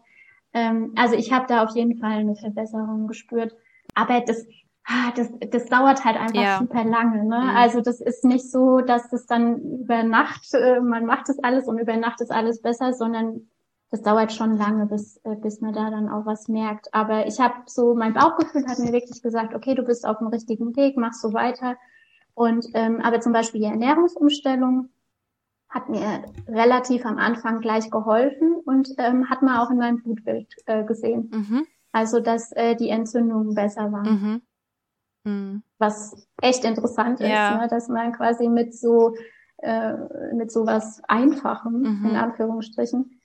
[0.54, 3.54] Ähm, also ich habe da auf jeden Fall eine Verbesserung gespürt.
[3.94, 4.46] Aber das,
[4.84, 6.58] ah, das, das dauert halt einfach ja.
[6.58, 7.24] super lange.
[7.24, 7.40] Ne?
[7.40, 7.56] Mhm.
[7.56, 11.66] Also das ist nicht so, dass das dann über Nacht, äh, man macht das alles
[11.68, 13.48] und über Nacht ist alles besser, sondern
[13.90, 16.92] das dauert schon lange, bis, äh, bis man da dann auch was merkt.
[16.94, 20.28] Aber ich habe so, mein Bauchgefühl hat mir wirklich gesagt, okay, du bist auf dem
[20.28, 21.76] richtigen Weg, mach so weiter.
[22.34, 24.88] Und ähm, aber zum Beispiel die Ernährungsumstellung
[25.72, 30.54] hat mir relativ am Anfang gleich geholfen und ähm, hat man auch in meinem Blutbild
[30.66, 31.30] äh, gesehen.
[31.32, 31.66] Mhm.
[31.92, 34.42] Also, dass äh, die Entzündungen besser waren.
[35.24, 35.30] Mhm.
[35.30, 35.62] Mhm.
[35.78, 37.54] Was echt interessant ja.
[37.54, 37.68] ist, ne?
[37.68, 39.14] dass man quasi mit so
[39.62, 39.94] äh,
[40.34, 42.10] mit sowas Einfachem, mhm.
[42.10, 43.20] in Anführungsstrichen,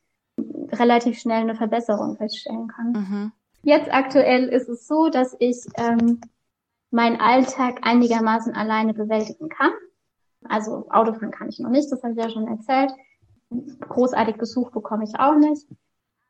[0.71, 2.91] relativ schnell eine Verbesserung feststellen kann.
[2.91, 3.31] Mhm.
[3.63, 6.21] Jetzt aktuell ist es so, dass ich ähm,
[6.91, 9.71] meinen Alltag einigermaßen alleine bewältigen kann.
[10.49, 12.91] Also Autofahren kann ich noch nicht, das habe ich ja schon erzählt.
[13.81, 15.67] Großartig Besuch bekomme ich auch nicht.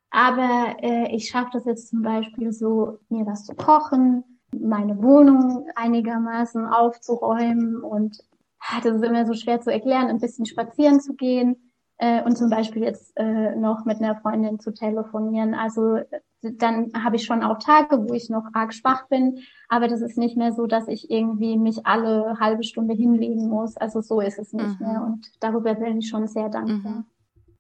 [0.10, 5.68] Aber äh, ich schaffe das jetzt zum Beispiel so, mir was zu kochen, meine Wohnung
[5.76, 8.18] einigermaßen aufzuräumen und
[8.60, 11.67] ah, das ist immer so schwer zu erklären, ein bisschen spazieren zu gehen
[11.98, 15.54] äh, und zum Beispiel jetzt äh, noch mit einer Freundin zu telefonieren.
[15.54, 16.00] Also
[16.42, 20.18] dann habe ich schon auch Tage, wo ich noch arg schwach bin, aber das ist
[20.18, 23.76] nicht mehr so, dass ich irgendwie mich alle halbe Stunde hinlegen muss.
[23.78, 24.88] Also so ist es nicht mhm.
[24.88, 26.92] mehr und darüber bin ich schon sehr dankbar.
[26.92, 27.06] Mhm.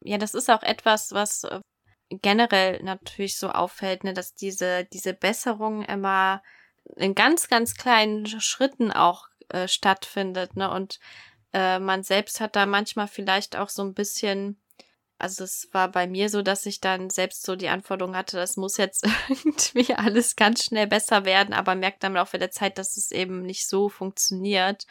[0.03, 1.59] Ja, das ist auch etwas, was äh,
[2.09, 6.43] generell natürlich so auffällt, ne, dass diese diese Besserung immer
[6.95, 10.99] in ganz ganz kleinen Schritten auch äh, stattfindet, ne und
[11.57, 14.61] äh, man selbst hat da manchmal vielleicht auch so ein bisschen
[15.19, 18.55] also es war bei mir so, dass ich dann selbst so die Anforderung hatte, das
[18.55, 22.77] muss jetzt irgendwie alles ganz schnell besser werden, aber merkt dann im Laufe der Zeit,
[22.77, 24.85] dass es eben nicht so funktioniert.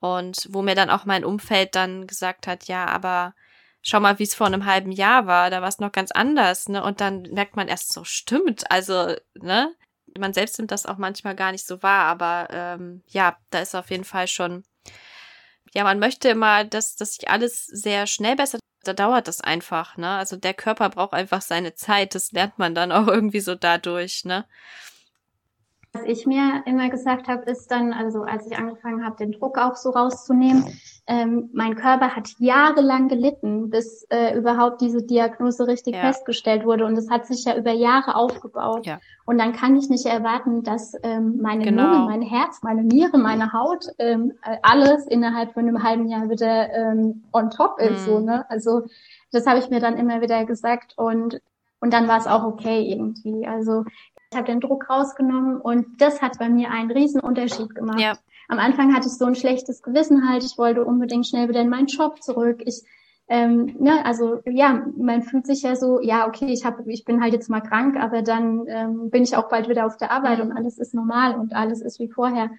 [0.00, 3.34] Und wo mir dann auch mein Umfeld dann gesagt hat, ja, aber
[3.82, 6.68] schau mal, wie es vor einem halben Jahr war, da war es noch ganz anders,
[6.68, 6.82] ne?
[6.82, 9.72] Und dann merkt man erst so, stimmt, also, ne?
[10.18, 13.76] Man selbst nimmt das auch manchmal gar nicht so wahr, aber ähm, ja, da ist
[13.76, 14.64] auf jeden Fall schon
[15.74, 19.96] ja, man möchte immer, dass, dass sich alles sehr schnell bessert da dauert das einfach,
[19.96, 20.08] ne?
[20.08, 24.24] Also der Körper braucht einfach seine Zeit, das lernt man dann auch irgendwie so dadurch,
[24.24, 24.44] ne?
[25.94, 29.58] Was ich mir immer gesagt habe, ist dann, also als ich angefangen habe, den Druck
[29.58, 30.64] auch so rauszunehmen,
[31.06, 36.00] ähm, mein Körper hat jahrelang gelitten, bis äh, überhaupt diese Diagnose richtig ja.
[36.00, 36.86] festgestellt wurde.
[36.86, 38.86] Und es hat sich ja über Jahre aufgebaut.
[38.86, 39.00] Ja.
[39.26, 41.92] Und dann kann ich nicht erwarten, dass ähm, meine genau.
[41.92, 46.72] Lunge, mein Herz, meine Niere, meine Haut, ähm, alles innerhalb von einem halben Jahr wieder
[46.72, 48.06] ähm, on top ist.
[48.06, 48.12] Mhm.
[48.12, 48.46] So, ne?
[48.48, 48.84] Also
[49.30, 51.42] das habe ich mir dann immer wieder gesagt und
[51.82, 53.44] und dann war es auch okay irgendwie.
[53.44, 53.84] Also
[54.34, 58.00] habe den Druck rausgenommen und das hat bei mir einen riesen Unterschied gemacht.
[58.00, 58.18] Ja.
[58.48, 60.44] Am Anfang hatte ich so ein schlechtes Gewissen halt.
[60.44, 62.62] Ich wollte unbedingt schnell wieder in meinen Job zurück.
[62.64, 62.82] Ich
[63.28, 67.22] ähm, ne, also ja, man fühlt sich ja so, ja, okay, ich habe, ich bin
[67.22, 70.40] halt jetzt mal krank, aber dann ähm, bin ich auch bald wieder auf der Arbeit
[70.40, 72.50] und alles ist normal und alles ist wie vorher.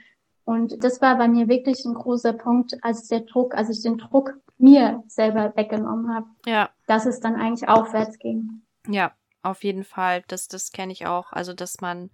[0.45, 3.97] Und das war bei mir wirklich ein großer Punkt, als der Druck, als ich den
[3.97, 6.69] Druck mir selber weggenommen habe, ja.
[6.87, 8.63] dass es dann eigentlich aufwärts ging.
[8.87, 9.11] Ja,
[9.43, 10.23] auf jeden Fall.
[10.27, 11.31] Das, das kenne ich auch.
[11.31, 12.09] Also, dass man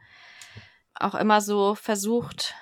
[0.95, 2.55] auch immer so versucht,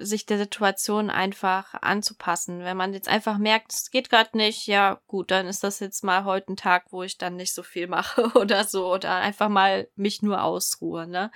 [0.00, 2.60] sich der Situation einfach anzupassen.
[2.60, 6.02] Wenn man jetzt einfach merkt, es geht gerade nicht, ja gut, dann ist das jetzt
[6.02, 9.48] mal heute ein Tag, wo ich dann nicht so viel mache oder so oder einfach
[9.48, 11.30] mal mich nur ausruhe, ne?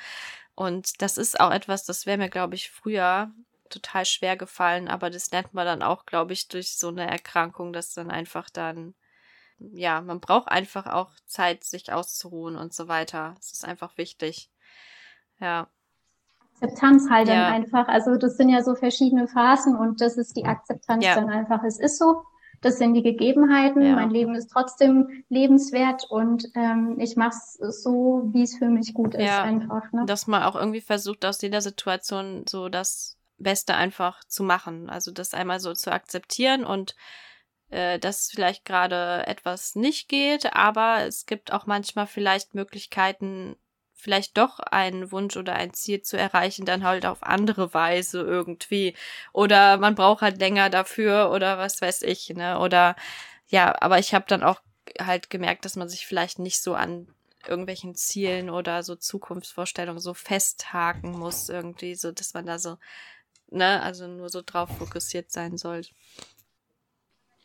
[0.55, 3.33] Und das ist auch etwas, das wäre mir, glaube ich, früher
[3.71, 7.73] total schwer gefallen, aber das lernt man dann auch, glaube ich, durch so eine Erkrankung,
[7.73, 8.95] dass dann einfach dann,
[9.73, 13.35] ja, man braucht einfach auch Zeit, sich auszuruhen und so weiter.
[13.37, 14.51] Das ist einfach wichtig.
[15.41, 15.69] Ja.
[16.55, 17.35] Akzeptanz halt ja.
[17.35, 17.89] dann einfach.
[17.89, 21.15] Also das sind ja so verschiedene Phasen und das ist die Akzeptanz ja.
[21.15, 21.63] dann einfach.
[21.65, 22.23] Es ist so,
[22.61, 23.83] das sind die Gegebenheiten.
[23.83, 23.95] Ja.
[23.97, 28.95] Mein Leben ist trotzdem lebenswert und ähm, ich mache es so, wie es für mich
[28.95, 29.93] gut ist, einfach.
[29.93, 30.05] Ne?
[30.07, 34.89] Dass man auch irgendwie versucht, aus jeder Situation so das Beste einfach zu machen.
[34.89, 36.95] Also das einmal so zu akzeptieren und
[37.75, 43.57] äh, dass vielleicht gerade etwas nicht geht, aber es gibt auch manchmal vielleicht Möglichkeiten,
[43.93, 48.95] vielleicht doch einen Wunsch oder ein Ziel zu erreichen, dann halt auf andere Weise irgendwie.
[49.33, 52.59] Oder man braucht halt länger dafür oder was weiß ich, ne?
[52.61, 52.97] Oder
[53.49, 54.61] ja, aber ich habe dann auch
[55.01, 57.09] halt gemerkt, dass man sich vielleicht nicht so an
[57.49, 62.79] irgendwelchen Zielen oder so Zukunftsvorstellungen so festhaken muss, irgendwie, so dass man da so,
[63.51, 65.83] ne, also nur so drauf fokussiert sein soll.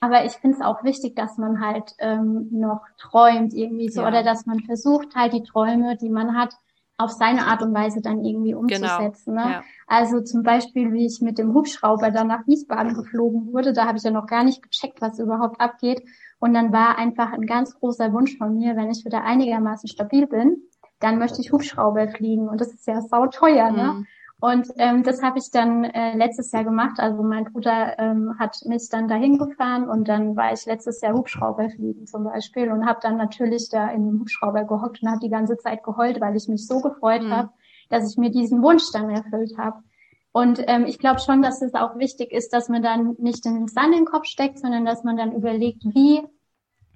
[0.01, 4.07] Aber ich finde es auch wichtig, dass man halt ähm, noch träumt irgendwie so ja.
[4.07, 6.53] oder dass man versucht halt die Träume, die man hat,
[6.99, 8.59] auf seine Art und Weise dann irgendwie genau.
[8.59, 9.35] umzusetzen.
[9.35, 9.47] Genau.
[9.47, 9.51] Ne?
[9.53, 9.63] Ja.
[9.87, 13.97] Also zum Beispiel, wie ich mit dem Hubschrauber dann nach Wiesbaden geflogen wurde, da habe
[13.97, 16.03] ich ja noch gar nicht gecheckt, was überhaupt abgeht.
[16.39, 20.27] Und dann war einfach ein ganz großer Wunsch von mir, wenn ich wieder einigermaßen stabil
[20.27, 20.61] bin,
[20.99, 22.49] dann möchte ich Hubschrauber fliegen.
[22.49, 24.03] Und das ist ja sau teuer, ne?
[24.41, 26.99] Und ähm, das habe ich dann äh, letztes Jahr gemacht.
[26.99, 31.13] Also mein Bruder ähm, hat mich dann dahin gefahren und dann war ich letztes Jahr
[31.13, 35.19] Hubschrauber fliegen zum Beispiel und habe dann natürlich da in dem Hubschrauber gehockt und habe
[35.19, 37.31] die ganze Zeit geheult, weil ich mich so gefreut mhm.
[37.31, 37.49] habe,
[37.89, 39.83] dass ich mir diesen Wunsch dann erfüllt habe.
[40.31, 43.67] Und ähm, ich glaube schon, dass es auch wichtig ist, dass man dann nicht den
[43.67, 46.21] Sand in den Kopf steckt, sondern dass man dann überlegt, wie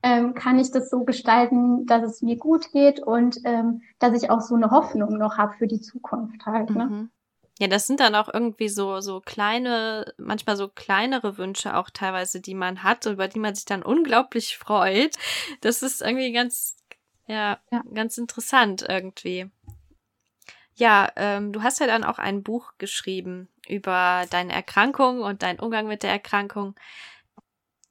[0.02, 4.30] ähm, kann ich das so gestalten, dass es mir gut geht und ähm, dass ich
[4.30, 6.70] auch so eine Hoffnung noch habe für die Zukunft halt.
[6.70, 6.86] Ne?
[6.86, 7.10] Mhm.
[7.60, 12.42] Ja, das sind dann auch irgendwie so, so kleine, manchmal so kleinere Wünsche auch teilweise,
[12.42, 15.16] die man hat, über die man sich dann unglaublich freut.
[15.62, 16.76] Das ist irgendwie ganz,
[17.28, 17.84] ja, ja.
[17.94, 19.52] ganz interessant irgendwie.
[20.76, 25.60] Ja, ähm, du hast ja dann auch ein Buch geschrieben über deine Erkrankung und deinen
[25.60, 26.76] Umgang mit der Erkrankung.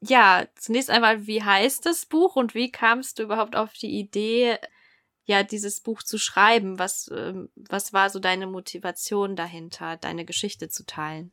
[0.01, 4.57] Ja, zunächst einmal, wie heißt das Buch und wie kamst du überhaupt auf die Idee,
[5.25, 6.79] ja, dieses Buch zu schreiben?
[6.79, 11.31] Was, ähm, was war so deine Motivation dahinter, deine Geschichte zu teilen?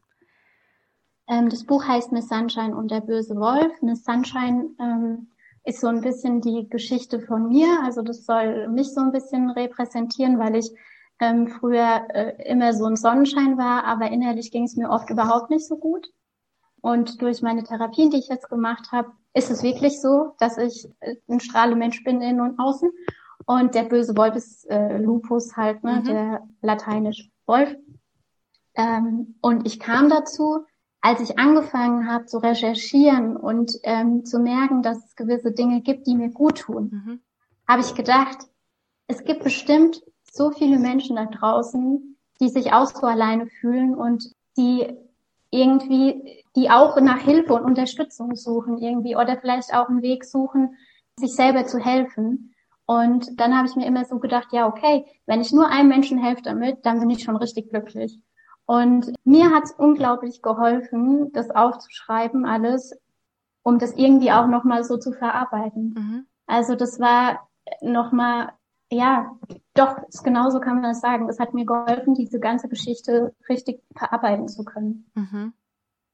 [1.27, 3.73] Ähm, das Buch heißt Miss Sunshine und der böse Wolf.
[3.83, 5.29] Miss Sunshine ähm,
[5.65, 7.81] ist so ein bisschen die Geschichte von mir.
[7.85, 10.71] Also das soll mich so ein bisschen repräsentieren, weil ich
[11.21, 15.51] ähm, früher äh, immer so ein Sonnenschein war, aber innerlich ging es mir oft überhaupt
[15.51, 16.09] nicht so gut.
[16.81, 20.89] Und durch meine Therapien, die ich jetzt gemacht habe, ist es wirklich so, dass ich
[21.01, 22.91] äh, ein Strahlemensch bin innen und außen
[23.47, 26.05] und der böse Wolf ist äh, Lupus halt, ne, mhm.
[26.05, 27.75] der lateinisch Wolf.
[28.75, 30.65] Ähm, und ich kam dazu,
[31.01, 36.07] als ich angefangen habe zu recherchieren und ähm, zu merken, dass es gewisse Dinge gibt,
[36.07, 37.21] die mir gut tun, mhm.
[37.67, 38.39] habe ich gedacht,
[39.07, 44.25] es gibt bestimmt so viele Menschen da draußen, die sich auch so alleine fühlen und
[44.57, 44.87] die
[45.51, 50.77] irgendwie, die auch nach Hilfe und Unterstützung suchen irgendwie oder vielleicht auch einen Weg suchen,
[51.19, 52.55] sich selber zu helfen.
[52.91, 56.19] Und dann habe ich mir immer so gedacht, ja, okay, wenn ich nur einem Menschen
[56.19, 58.19] helfe damit, dann bin ich schon richtig glücklich.
[58.67, 62.99] Und mir hat es unglaublich geholfen, das aufzuschreiben, alles,
[63.63, 65.95] um das irgendwie auch nochmal so zu verarbeiten.
[65.97, 66.27] Mhm.
[66.49, 67.49] Also das war
[67.81, 68.55] nochmal,
[68.91, 69.37] ja,
[69.75, 71.29] doch, genauso kann man das sagen.
[71.29, 75.09] Es hat mir geholfen, diese ganze Geschichte richtig verarbeiten zu können.
[75.15, 75.53] Mhm.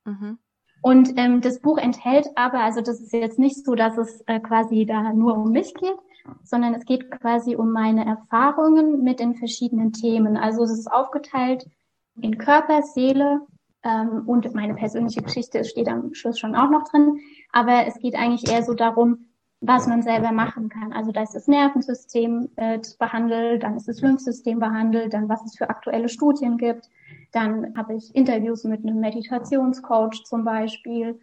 [0.04, 0.38] Mhm.
[0.82, 4.40] Und ähm, das Buch enthält aber, also das ist jetzt nicht so, dass es äh,
[4.40, 5.96] quasi da nur um mich geht,
[6.42, 10.36] sondern es geht quasi um meine Erfahrungen mit den verschiedenen Themen.
[10.36, 11.66] Also es ist aufgeteilt
[12.20, 13.40] in Körper, Seele
[13.82, 17.18] ähm, und meine persönliche Geschichte steht am Schluss schon auch noch drin.
[17.52, 19.26] Aber es geht eigentlich eher so darum,
[19.60, 20.92] was man selber machen kann.
[20.92, 25.56] Also da ist das Nervensystem äh, behandelt, dann ist das Lymphsystem behandelt, dann was es
[25.56, 26.88] für aktuelle Studien gibt.
[27.32, 31.20] Dann habe ich Interviews mit einem Meditationscoach zum Beispiel.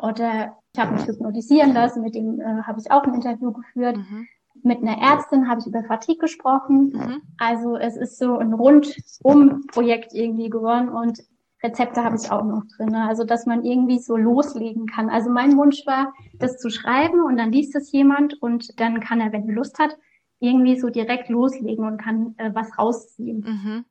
[0.00, 3.96] Oder ich habe mich hypnotisieren lassen, mit dem äh, habe ich auch ein Interview geführt.
[3.96, 4.26] Mhm.
[4.62, 6.92] Mit einer Ärztin habe ich über Fatigue gesprochen.
[6.92, 7.22] Mhm.
[7.38, 11.20] Also es ist so ein Rundum-Projekt irgendwie geworden und
[11.62, 12.94] Rezepte habe ich auch noch drin.
[12.94, 15.10] Also dass man irgendwie so loslegen kann.
[15.10, 19.20] Also mein Wunsch war, das zu schreiben und dann liest es jemand und dann kann
[19.20, 19.96] er, wenn er Lust hat,
[20.40, 23.40] irgendwie so direkt loslegen und kann äh, was rausziehen.
[23.40, 23.84] Mhm.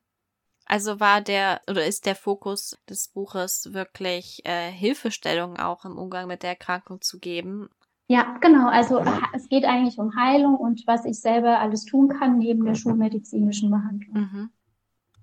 [0.70, 6.28] Also war der oder ist der Fokus des Buches wirklich äh, Hilfestellung auch im Umgang
[6.28, 7.70] mit der Erkrankung zu geben?
[8.06, 8.68] Ja, genau.
[8.68, 9.02] Also
[9.34, 13.68] es geht eigentlich um Heilung und was ich selber alles tun kann neben der schulmedizinischen
[13.68, 14.14] Behandlung.
[14.14, 14.50] Mhm.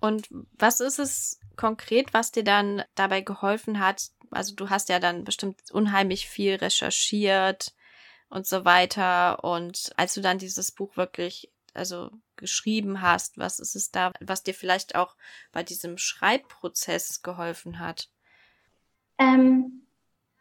[0.01, 0.27] Und
[0.59, 4.09] was ist es konkret, was dir dann dabei geholfen hat?
[4.31, 7.73] Also du hast ja dann bestimmt unheimlich viel recherchiert
[8.27, 9.45] und so weiter.
[9.45, 14.43] Und als du dann dieses Buch wirklich, also geschrieben hast, was ist es da, was
[14.43, 15.15] dir vielleicht auch
[15.51, 18.09] bei diesem Schreibprozess geholfen hat?
[19.17, 19.87] Ähm,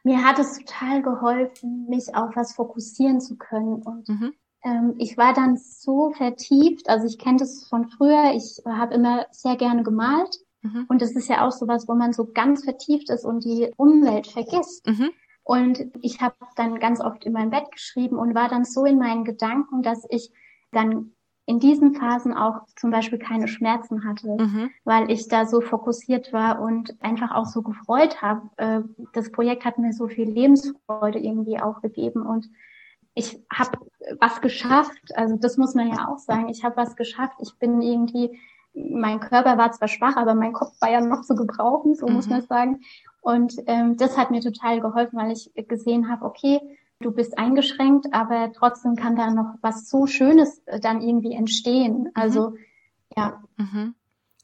[0.07, 3.83] mir hat es total geholfen, mich auf was fokussieren zu können.
[3.83, 4.35] Und mhm.
[4.63, 9.27] ähm, ich war dann so vertieft, also ich kenne das von früher, ich habe immer
[9.33, 10.39] sehr gerne gemalt.
[10.63, 10.87] Mhm.
[10.89, 14.29] Und es ist ja auch sowas, wo man so ganz vertieft ist und die Umwelt
[14.29, 14.87] vergisst.
[14.87, 15.11] Mhm.
[15.43, 18.99] Und ich habe dann ganz oft in meinem Bett geschrieben und war dann so in
[18.99, 20.31] meinen Gedanken, dass ich
[20.71, 21.16] dann
[21.47, 24.71] in diesen Phasen auch zum Beispiel keine Schmerzen hatte, mhm.
[24.85, 28.43] weil ich da so fokussiert war und einfach auch so gefreut habe.
[28.57, 28.81] Äh,
[29.13, 32.49] das Projekt hat mir so viel Lebensfreude irgendwie auch gegeben und
[33.15, 33.79] ich habe
[34.21, 35.17] was geschafft.
[35.17, 36.49] Also das muss man ja auch sagen.
[36.49, 37.37] Ich habe was geschafft.
[37.41, 38.39] Ich bin irgendwie,
[38.75, 42.15] mein Körper war zwar schwach, aber mein Kopf war ja noch zu gebrauchen, so mhm.
[42.15, 42.81] muss man sagen.
[43.23, 46.61] Und ähm, das hat mir total geholfen, weil ich gesehen habe, okay,
[47.01, 52.05] du bist eingeschränkt, aber trotzdem kann da noch was so Schönes äh, dann irgendwie entstehen.
[52.05, 52.11] Mhm.
[52.15, 52.59] Also mhm.
[53.17, 53.43] ja.
[53.57, 53.95] Mhm.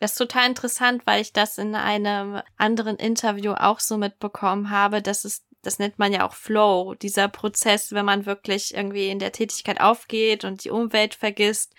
[0.01, 5.01] Das ist total interessant, weil ich das in einem anderen Interview auch so mitbekommen habe,
[5.01, 9.21] dass es das nennt man ja auch Flow, dieser Prozess, wenn man wirklich irgendwie in
[9.21, 11.75] der Tätigkeit aufgeht und die Umwelt vergisst,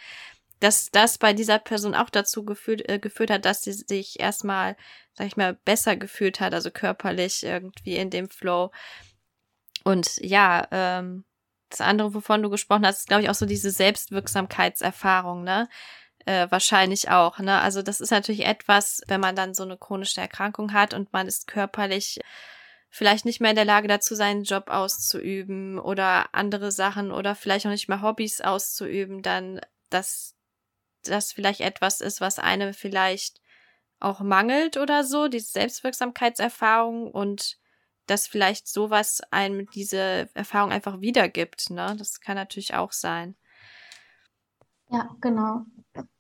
[0.62, 4.78] dass das bei dieser Person auch dazu geführt, äh, geführt hat, dass sie sich erstmal,
[5.14, 8.72] sag ich mal, besser gefühlt hat, also körperlich irgendwie in dem Flow.
[9.84, 11.26] Und ja, ähm,
[11.70, 15.68] das andere, wovon du gesprochen hast, ist, glaube ich, auch so diese Selbstwirksamkeitserfahrung, ne?
[16.26, 17.60] Äh, wahrscheinlich auch, ne?
[17.62, 21.28] Also das ist natürlich etwas, wenn man dann so eine chronische Erkrankung hat und man
[21.28, 22.20] ist körperlich
[22.90, 27.66] vielleicht nicht mehr in der Lage dazu, seinen Job auszuüben oder andere Sachen oder vielleicht
[27.66, 29.60] auch nicht mehr Hobbys auszuüben, dann
[29.90, 30.36] dass
[31.04, 33.42] das vielleicht etwas ist, was einem vielleicht
[34.00, 37.58] auch mangelt oder so, diese Selbstwirksamkeitserfahrung und
[38.08, 41.96] dass vielleicht sowas einem diese Erfahrung einfach wiedergibt, ne?
[41.98, 43.36] Das kann natürlich auch sein.
[44.90, 45.66] Ja, genau.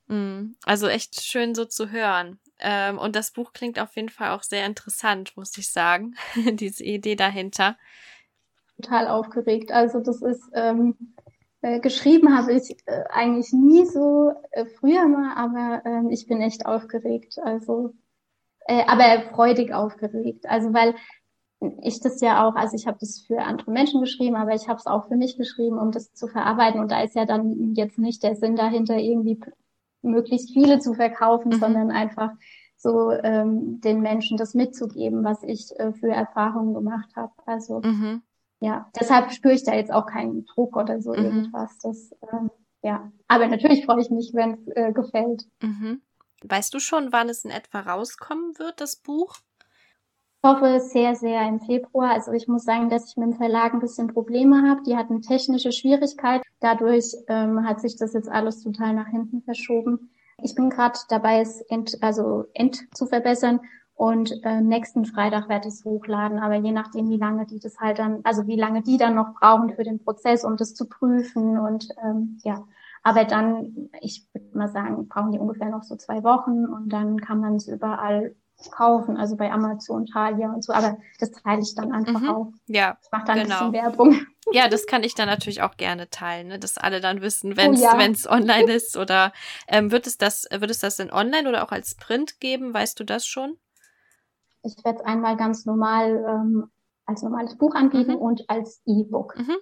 [0.07, 2.39] Mm, also echt schön so zu hören.
[2.59, 6.15] Ähm, und das Buch klingt auf jeden Fall auch sehr interessant, muss ich sagen.
[6.53, 7.77] Diese Idee dahinter.
[8.81, 9.71] Total aufgeregt.
[9.71, 11.15] Also das ist ähm,
[11.61, 16.41] äh, geschrieben habe ich äh, eigentlich nie so äh, früher mal, aber ähm, ich bin
[16.41, 17.37] echt aufgeregt.
[17.43, 17.93] Also
[18.67, 20.45] äh, aber freudig aufgeregt.
[20.47, 20.95] Also weil
[21.81, 24.79] ich das ja auch, also ich habe das für andere Menschen geschrieben, aber ich habe
[24.79, 26.79] es auch für mich geschrieben, um das zu verarbeiten.
[26.79, 29.39] Und da ist ja dann jetzt nicht der Sinn dahinter, irgendwie
[30.01, 31.59] möglichst viele zu verkaufen, mhm.
[31.59, 32.31] sondern einfach
[32.77, 37.31] so ähm, den Menschen das mitzugeben, was ich äh, für Erfahrungen gemacht habe.
[37.45, 38.21] Also mhm.
[38.59, 41.23] ja, deshalb spüre ich da jetzt auch keinen Druck oder so mhm.
[41.23, 41.77] irgendwas.
[41.79, 42.51] Das ähm,
[42.83, 45.45] ja, aber natürlich freue ich mich, wenn es äh, gefällt.
[45.61, 46.01] Mhm.
[46.43, 49.37] Weißt du schon, wann es in etwa rauskommen wird, das Buch?
[50.43, 52.11] Hoffe sehr, sehr im Februar.
[52.11, 54.83] Also ich muss sagen, dass ich mit dem Verlag ein bisschen Probleme habe.
[54.83, 56.43] Die hatten technische Schwierigkeiten.
[56.59, 60.11] Dadurch ähm, hat sich das jetzt alles total nach hinten verschoben.
[60.41, 63.61] Ich bin gerade dabei, es end, also end zu verbessern
[63.95, 66.39] und äh, nächsten Freitag werde ich es hochladen.
[66.39, 69.33] Aber je nachdem, wie lange die das halt dann, also wie lange die dann noch
[69.39, 72.65] brauchen für den Prozess, um das zu prüfen und ähm, ja.
[73.03, 77.19] Aber dann, ich würde mal sagen, brauchen die ungefähr noch so zwei Wochen und dann
[77.19, 78.35] kann man es überall
[78.71, 82.29] kaufen, also bei Amazon, Thalia und so, aber das teile ich dann einfach mhm.
[82.29, 82.51] auch.
[82.67, 82.97] Ja.
[83.01, 83.65] Ich mache dann genau.
[83.65, 84.27] ein bisschen Werbung.
[84.51, 86.59] Ja, das kann ich dann natürlich auch gerne teilen, ne?
[86.59, 88.31] dass alle dann wissen, wenn es oh, ja.
[88.31, 89.31] online ist oder
[89.67, 92.73] ähm, wird es das, wird es das in online oder auch als Print geben?
[92.73, 93.57] Weißt du das schon?
[94.63, 96.69] Ich werde es einmal ganz normal ähm,
[97.05, 98.17] als normales Buch anbieten mhm.
[98.17, 99.37] und als E-Book.
[99.37, 99.55] Mhm.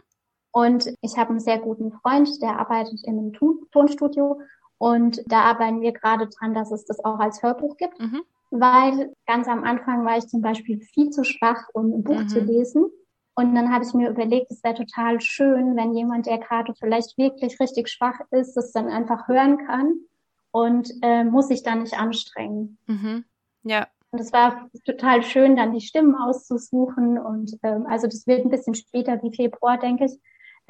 [0.51, 3.33] Und ich habe einen sehr guten Freund, der arbeitet in einem
[3.71, 4.41] Tonstudio
[4.77, 7.99] und da arbeiten wir gerade dran, dass es das auch als Hörbuch gibt.
[7.99, 12.19] Mhm weil ganz am Anfang war ich zum Beispiel viel zu schwach, um ein Buch
[12.19, 12.27] mhm.
[12.27, 12.85] zu lesen.
[13.33, 17.17] Und dann habe ich mir überlegt, es wäre total schön, wenn jemand, der gerade vielleicht
[17.17, 19.95] wirklich richtig schwach ist, das dann einfach hören kann
[20.51, 22.77] und äh, muss sich dann nicht anstrengen.
[22.87, 23.23] Mhm.
[23.63, 23.87] Ja.
[24.11, 27.17] Und es war total schön, dann die Stimmen auszusuchen.
[27.17, 30.19] Und ähm, also das wird ein bisschen später wie Februar, denke ich.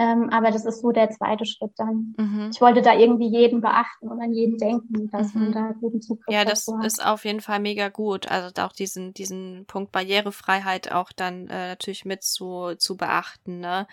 [0.02, 2.16] Ähm, aber das ist so der zweite Schritt dann.
[2.18, 2.50] Mhm.
[2.52, 5.44] Ich wollte da irgendwie jeden beachten und an jeden denken, dass mhm.
[5.44, 6.34] man da guten Zugriff hat.
[6.34, 6.84] Ja, das hat.
[6.84, 8.28] ist auf jeden Fall mega gut.
[8.28, 13.60] Also auch diesen, diesen Punkt Barrierefreiheit auch dann äh, natürlich mit zu, zu beachten.
[13.60, 13.86] Ne?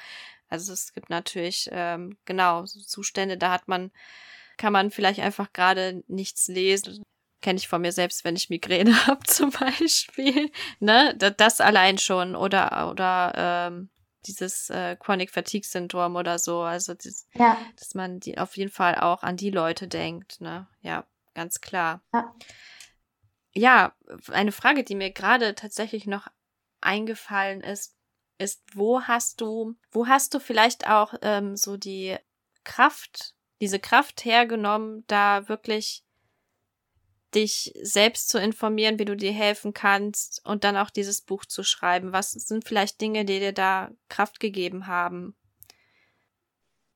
[0.49, 3.91] Also es gibt natürlich, ähm, genau, so Zustände, da hat man,
[4.57, 7.05] kann man vielleicht einfach gerade nichts lesen
[7.41, 10.51] kenne ich von mir selbst, wenn ich Migräne habe zum Beispiel,
[10.81, 13.91] ne, das allein schon oder oder ähm,
[14.29, 16.61] dieses äh, Chronic Fatigue Syndrom oder so.
[16.61, 17.59] Also, dies, ja.
[17.77, 20.41] dass man die auf jeden Fall auch an die Leute denkt.
[20.41, 20.69] Ne?
[20.83, 21.05] Ja,
[21.35, 22.03] ganz klar.
[22.13, 22.35] Ja.
[23.53, 23.93] ja,
[24.31, 26.29] eine Frage, die mir gerade tatsächlich noch
[26.81, 27.97] eingefallen ist,
[28.39, 32.17] ist, wo hast du, wo hast du vielleicht auch ähm, so die
[32.65, 36.05] Kraft, diese Kraft hergenommen, da wirklich
[37.35, 41.63] dich selbst zu informieren, wie du dir helfen kannst und dann auch dieses Buch zu
[41.63, 42.13] schreiben?
[42.13, 45.35] Was sind vielleicht Dinge, die dir da Kraft gegeben haben?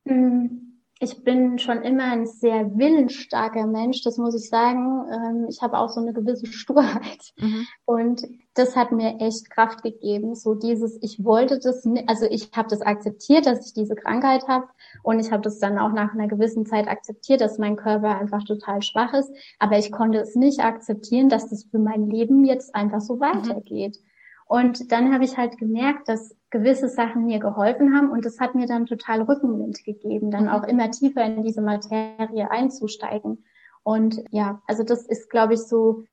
[0.07, 0.72] Hm
[1.03, 5.05] ich bin schon immer ein sehr willensstarker Mensch, das muss ich sagen.
[5.12, 7.32] Ähm, ich habe auch so eine gewisse Sturheit.
[7.38, 7.66] Mhm.
[7.84, 8.22] Und
[8.55, 10.36] das hat mir echt Kraft gegeben.
[10.36, 14.68] So dieses, ich wollte das, also ich habe das akzeptiert, dass ich diese Krankheit habe.
[15.03, 18.44] Und ich habe das dann auch nach einer gewissen Zeit akzeptiert, dass mein Körper einfach
[18.44, 19.32] total schwach ist.
[19.59, 23.20] Aber ich konnte es nicht akzeptieren, dass das für mein Leben jetzt einfach so mhm.
[23.20, 23.98] weitergeht.
[24.00, 24.12] Mhm.
[24.53, 28.55] Und dann habe ich halt gemerkt, dass gewisse Sachen mir geholfen haben und das hat
[28.55, 33.46] mir dann total Rückenwind gegeben, dann auch immer tiefer in diese Materie einzusteigen.
[33.82, 36.05] Und ja, also das ist, glaube ich, so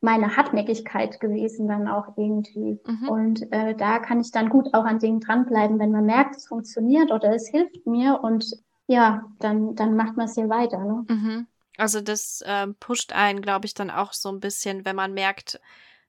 [0.00, 2.80] meine Hartnäckigkeit gewesen dann auch irgendwie.
[2.84, 3.08] Mhm.
[3.08, 6.48] Und äh, da kann ich dann gut auch an Dingen dranbleiben, wenn man merkt, es
[6.48, 8.52] funktioniert oder es hilft mir und
[8.88, 10.80] ja, dann, dann macht man es hier weiter.
[10.80, 11.04] Ne?
[11.08, 11.46] Mhm.
[11.78, 15.60] Also das äh, pusht einen, glaube ich, dann auch so ein bisschen, wenn man merkt,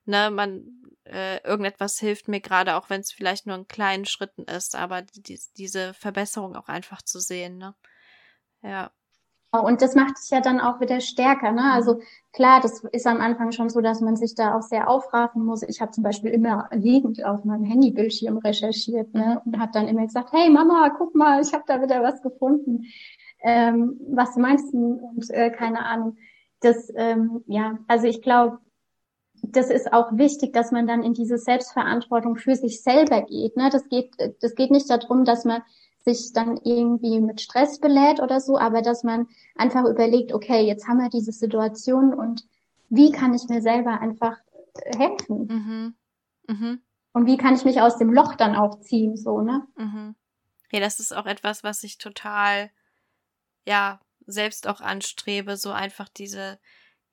[0.06, 0.64] ne, man
[1.12, 5.02] äh, irgendetwas hilft mir gerade, auch wenn es vielleicht nur in kleinen Schritten ist, aber
[5.02, 7.76] die, diese Verbesserung auch einfach zu sehen, ne?
[8.62, 8.92] Ja.
[9.52, 11.52] Und das macht es ja dann auch wieder stärker.
[11.52, 11.72] Ne?
[11.72, 12.02] Also
[12.34, 15.64] klar, das ist am Anfang schon so, dass man sich da auch sehr aufraffen muss.
[15.64, 19.42] Ich habe zum Beispiel immer liegend auf meinem Handybildschirm recherchiert ne?
[19.46, 22.86] und habe dann immer gesagt, hey Mama, guck mal, ich habe da wieder was gefunden.
[23.42, 25.00] Ähm, was meinst du?
[25.16, 26.18] Und äh, keine Ahnung.
[26.60, 28.60] Das, ähm, ja, also ich glaube,
[29.52, 33.58] das ist auch wichtig, dass man dann in diese Selbstverantwortung für sich selber geht.
[33.58, 33.70] Ne?
[33.72, 35.62] Das geht, das geht nicht darum, dass man
[36.04, 40.88] sich dann irgendwie mit Stress belädt oder so, aber dass man einfach überlegt, okay, jetzt
[40.88, 42.48] haben wir diese Situation und
[42.90, 44.38] wie kann ich mir selber einfach
[44.96, 45.48] helfen?
[45.48, 46.56] Mhm.
[46.56, 46.82] Mhm.
[47.12, 49.68] Und wie kann ich mich aus dem Loch dann auch ziehen, so, ne?
[49.76, 50.16] Mhm.
[50.72, 52.70] Ja, das ist auch etwas, was ich total,
[53.66, 56.60] ja, selbst auch anstrebe, so einfach diese,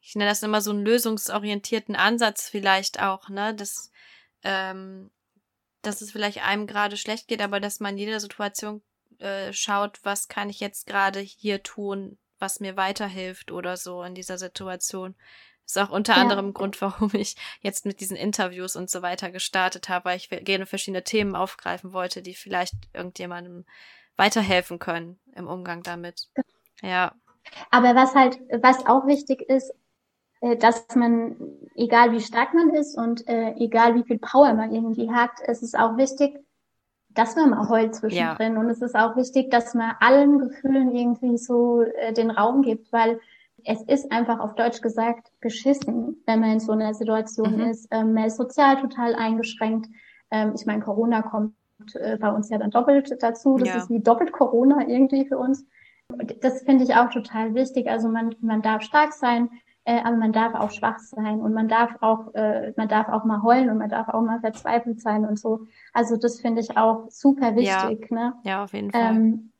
[0.07, 3.55] ich nenne das immer so einen lösungsorientierten Ansatz vielleicht auch, ne?
[3.55, 3.91] Dass,
[4.43, 5.11] ähm,
[5.81, 8.83] dass es vielleicht einem gerade schlecht geht, aber dass man in jeder Situation
[9.19, 14.15] äh, schaut, was kann ich jetzt gerade hier tun, was mir weiterhilft oder so in
[14.15, 15.15] dieser Situation.
[15.63, 16.21] Das ist auch unter ja.
[16.21, 20.29] anderem Grund, warum ich jetzt mit diesen Interviews und so weiter gestartet habe, weil ich
[20.29, 23.65] gerne verschiedene Themen aufgreifen wollte, die vielleicht irgendjemandem
[24.17, 26.29] weiterhelfen können im Umgang damit.
[26.83, 27.15] Ja.
[27.71, 29.73] Aber was halt, was auch wichtig ist,
[30.59, 31.37] dass man,
[31.75, 35.63] egal wie stark man ist und äh, egal wie viel Power man irgendwie hat, es
[35.63, 36.39] ist auch wichtig,
[37.11, 38.55] dass man mal heult zwischendrin.
[38.55, 38.61] Ja.
[38.61, 42.93] Und es ist auch wichtig, dass man allen Gefühlen irgendwie so äh, den Raum gibt,
[42.93, 43.21] weil
[43.65, 47.71] es ist einfach auf Deutsch gesagt beschissen, wenn man in so einer Situation mhm.
[47.71, 47.89] ist.
[47.91, 49.89] Ähm, man ist sozial total eingeschränkt.
[50.31, 51.55] Ähm, ich meine, Corona kommt
[51.95, 53.57] äh, bei uns ja dann doppelt dazu.
[53.57, 53.77] Das ja.
[53.77, 55.65] ist wie doppelt Corona irgendwie für uns.
[56.13, 57.89] Und das finde ich auch total wichtig.
[57.89, 59.49] Also man, man darf stark sein,
[59.85, 63.25] äh, aber man darf auch schwach sein und man darf auch, äh, man darf auch
[63.25, 65.67] mal heulen und man darf auch mal verzweifelt sein und so.
[65.93, 68.11] Also das finde ich auch super wichtig.
[68.11, 68.33] Ja, ne?
[68.45, 69.15] ja auf jeden Fall.
[69.15, 69.51] Ähm,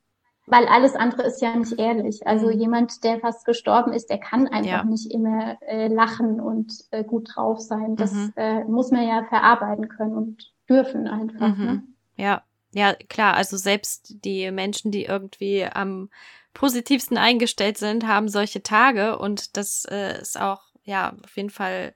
[0.47, 2.27] weil alles andere ist ja nicht ehrlich.
[2.27, 2.59] Also mhm.
[2.59, 4.85] jemand, der fast gestorben ist, der kann einfach ja.
[4.85, 7.97] nicht immer äh, lachen und äh, gut drauf sein.
[7.97, 8.33] Das mhm.
[8.37, 11.57] äh, muss man ja verarbeiten können und dürfen einfach.
[11.57, 11.65] Mhm.
[11.65, 11.83] Ne?
[12.17, 13.35] Ja, ja, klar.
[13.35, 16.11] Also selbst die Menschen, die irgendwie am
[16.55, 21.95] positivsten eingestellt sind, haben solche Tage und das äh, ist auch, ja, auf jeden Fall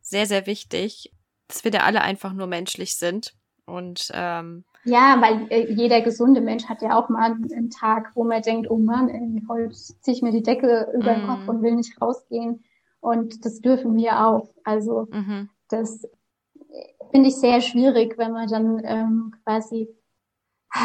[0.00, 1.12] sehr, sehr wichtig,
[1.48, 3.34] dass wir da alle einfach nur menschlich sind
[3.66, 8.22] und ähm, ja, weil äh, jeder gesunde Mensch hat ja auch mal einen Tag, wo
[8.22, 11.48] man denkt, oh Mann, heute ziehe ich mir die Decke über den Kopf mm.
[11.48, 12.62] und will nicht rausgehen.
[13.00, 14.54] Und das dürfen wir auch.
[14.62, 15.48] Also mhm.
[15.68, 16.08] das
[17.10, 19.88] finde ich sehr schwierig, wenn man dann ähm, quasi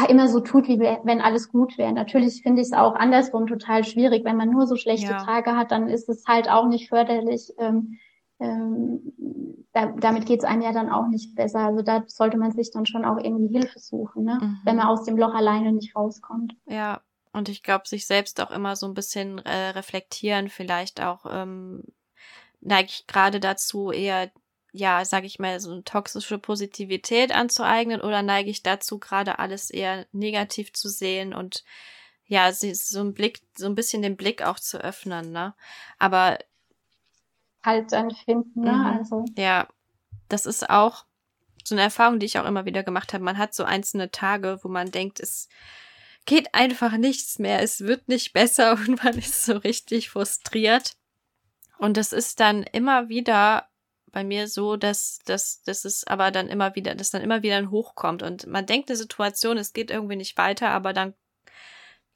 [0.08, 1.92] immer so tut, wie wenn alles gut wäre.
[1.92, 4.24] Natürlich finde ich es auch andersrum total schwierig.
[4.24, 5.24] Wenn man nur so schlechte ja.
[5.24, 7.52] Tage hat, dann ist es halt auch nicht förderlich.
[7.58, 7.98] Ähm,
[8.40, 9.12] ähm,
[9.72, 11.60] da, damit geht es einem ja dann auch nicht besser.
[11.60, 14.38] Also da sollte man sich dann schon auch irgendwie Hilfe suchen, ne?
[14.40, 14.58] Mhm.
[14.64, 16.54] wenn man aus dem Loch alleine nicht rauskommt.
[16.66, 17.00] Ja,
[17.32, 21.84] und ich glaube, sich selbst auch immer so ein bisschen äh, reflektieren, vielleicht auch ähm,
[22.60, 24.30] neige ich gerade dazu, eher
[24.72, 29.70] ja, sag ich mal, so eine toxische Positivität anzueignen oder neige ich dazu, gerade alles
[29.70, 31.64] eher negativ zu sehen und
[32.26, 35.54] ja, so ein Blick, so ein bisschen den Blick auch zu öffnen, ne?
[35.98, 36.38] Aber
[37.62, 38.72] halt dann finden, ne?
[38.72, 38.86] Mhm.
[38.86, 39.24] Also.
[39.36, 39.68] Ja,
[40.28, 41.04] das ist auch
[41.62, 43.22] so eine Erfahrung, die ich auch immer wieder gemacht habe.
[43.22, 45.48] Man hat so einzelne Tage, wo man denkt, es
[46.24, 50.96] geht einfach nichts mehr, es wird nicht besser und man ist so richtig frustriert.
[51.78, 53.68] Und das ist dann immer wieder
[54.12, 57.56] bei mir so, dass, dass, dass es aber dann immer wieder, dass dann immer wieder
[57.56, 61.14] ein Hochkommt und man denkt eine Situation, es geht irgendwie nicht weiter, aber dann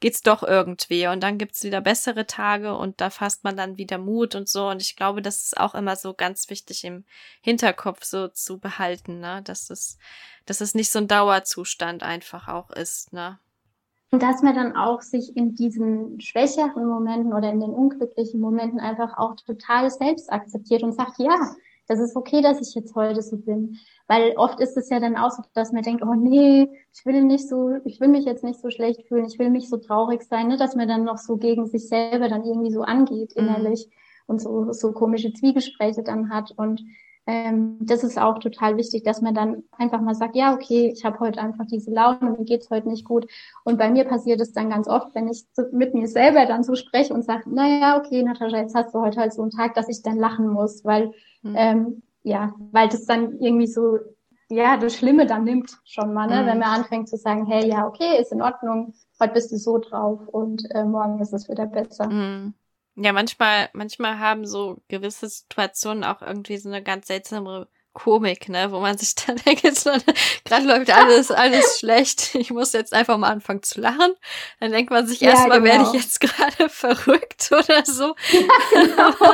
[0.01, 1.07] geht's doch irgendwie.
[1.07, 4.69] Und dann gibt's wieder bessere Tage und da fasst man dann wieder Mut und so.
[4.69, 7.05] Und ich glaube, das ist auch immer so ganz wichtig im
[7.41, 9.99] Hinterkopf so zu behalten, ne, dass es,
[10.45, 13.39] dass es nicht so ein Dauerzustand einfach auch ist, ne.
[14.13, 18.79] Und dass man dann auch sich in diesen schwächeren Momenten oder in den unglücklichen Momenten
[18.79, 21.35] einfach auch total selbst akzeptiert und sagt, ja,
[21.87, 23.79] das ist okay, dass ich jetzt heute so bin.
[24.09, 27.23] Weil oft ist es ja dann auch so, dass man denkt, oh nee, ich will
[27.23, 30.23] nicht so, ich will mich jetzt nicht so schlecht fühlen, ich will nicht so traurig
[30.23, 30.57] sein, ne?
[30.57, 33.45] dass man dann noch so gegen sich selber dann irgendwie so angeht mhm.
[33.45, 33.93] innerlich mhm.
[34.27, 36.53] und so, so komische Zwiegespräche dann hat.
[36.57, 36.83] Und
[37.27, 41.05] ähm, das ist auch total wichtig, dass man dann einfach mal sagt, ja, okay, ich
[41.05, 43.27] habe heute einfach diese Laune, mir geht's heute nicht gut.
[43.65, 46.75] Und bei mir passiert es dann ganz oft, wenn ich mit mir selber dann so
[46.75, 49.89] spreche und sage, naja, okay, Natascha, jetzt hast du heute halt so einen Tag, dass
[49.89, 51.13] ich dann lachen muss, weil
[51.47, 51.55] Mhm.
[51.57, 53.99] Ähm, ja, weil das dann irgendwie so,
[54.49, 56.43] ja, das Schlimme dann nimmt schon mal, ne?
[56.43, 56.47] Mhm.
[56.47, 59.79] wenn man anfängt zu sagen, hey, ja, okay, ist in Ordnung, heute bist du so
[59.79, 62.09] drauf und äh, morgen ist es wieder besser.
[62.09, 62.55] Mhm.
[62.97, 68.71] Ja, manchmal, manchmal haben so gewisse Situationen auch irgendwie so eine ganz seltsame Komik, ne,
[68.73, 69.63] wo man sich dann denkt,
[70.45, 72.35] gerade läuft alles, alles schlecht.
[72.35, 74.15] Ich muss jetzt einfach mal anfangen zu lachen.
[74.61, 75.73] Dann denkt man sich erstmal, genau.
[75.73, 78.15] werde ich jetzt gerade verrückt oder so.
[78.31, 79.33] Ja, genau.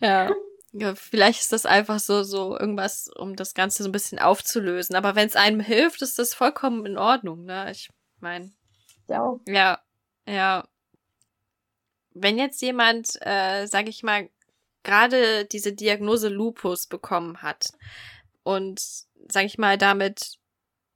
[0.00, 0.30] ja.
[0.76, 4.96] Ja, vielleicht ist das einfach so, so irgendwas, um das Ganze so ein bisschen aufzulösen.
[4.96, 7.70] Aber wenn es einem hilft, ist das vollkommen in Ordnung, ne?
[7.70, 8.52] Ich meine.
[9.08, 9.38] Ja.
[9.46, 9.78] Ja,
[10.26, 10.64] ja.
[12.14, 14.28] Wenn jetzt jemand, äh, sag ich mal,
[14.82, 17.68] gerade diese Diagnose Lupus bekommen hat
[18.42, 18.80] und,
[19.28, 20.38] sag ich mal, damit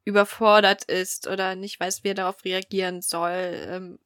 [0.05, 3.99] überfordert ist oder nicht weiß, wie er darauf reagieren soll, ähm,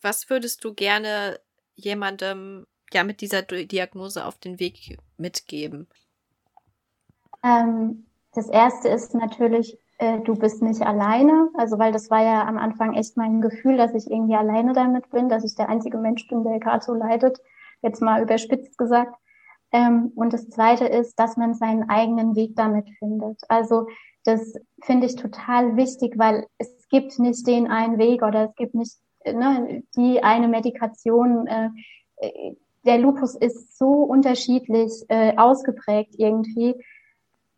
[0.00, 1.40] was würdest du gerne
[1.74, 5.88] jemandem ja mit dieser Diagnose auf den Weg mitgeben?
[7.42, 11.48] Ähm, das erste ist natürlich, äh, du bist nicht alleine.
[11.54, 15.10] Also, weil das war ja am Anfang echt mein Gefühl, dass ich irgendwie alleine damit
[15.10, 17.38] bin, dass ich der einzige Mensch bin, der gerade so leidet.
[17.82, 19.14] Jetzt mal überspitzt gesagt.
[19.72, 23.40] Ähm, und das zweite ist, dass man seinen eigenen Weg damit findet.
[23.48, 23.86] Also,
[24.24, 28.74] das finde ich total wichtig, weil es gibt nicht den einen Weg oder es gibt
[28.74, 31.70] nicht ne, die eine Medikation, äh,
[32.84, 36.74] der Lupus ist so unterschiedlich äh, ausgeprägt irgendwie,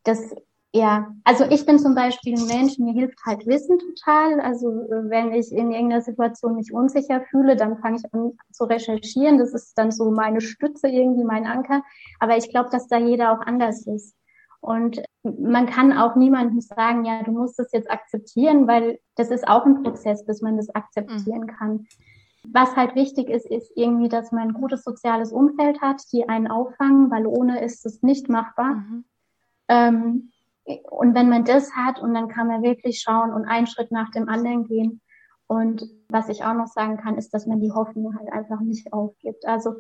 [0.05, 0.35] dass
[0.77, 4.41] ja, also ich bin zum Beispiel ein Mensch, mir hilft halt Wissen total.
[4.41, 9.39] Also wenn ich in irgendeiner Situation mich unsicher fühle, dann fange ich an zu recherchieren.
[9.39, 11.83] Das ist dann so meine Stütze irgendwie, mein Anker.
[12.21, 14.15] Aber ich glaube, dass da jeder auch anders ist.
[14.61, 19.49] Und man kann auch niemandem sagen, ja, du musst es jetzt akzeptieren, weil das ist
[19.49, 21.47] auch ein Prozess, bis man das akzeptieren mhm.
[21.47, 21.87] kann.
[22.53, 26.49] Was halt wichtig ist, ist irgendwie, dass man ein gutes soziales Umfeld hat, die einen
[26.49, 28.75] auffangen, weil ohne ist es nicht machbar.
[28.75, 29.05] Mhm.
[29.69, 30.33] Ähm,
[30.67, 34.11] und wenn man das hat und dann kann man wirklich schauen und einen Schritt nach
[34.11, 35.01] dem anderen gehen.
[35.47, 38.93] Und was ich auch noch sagen kann, ist, dass man die Hoffnung halt einfach nicht
[38.93, 39.47] aufgibt.
[39.47, 39.75] Also,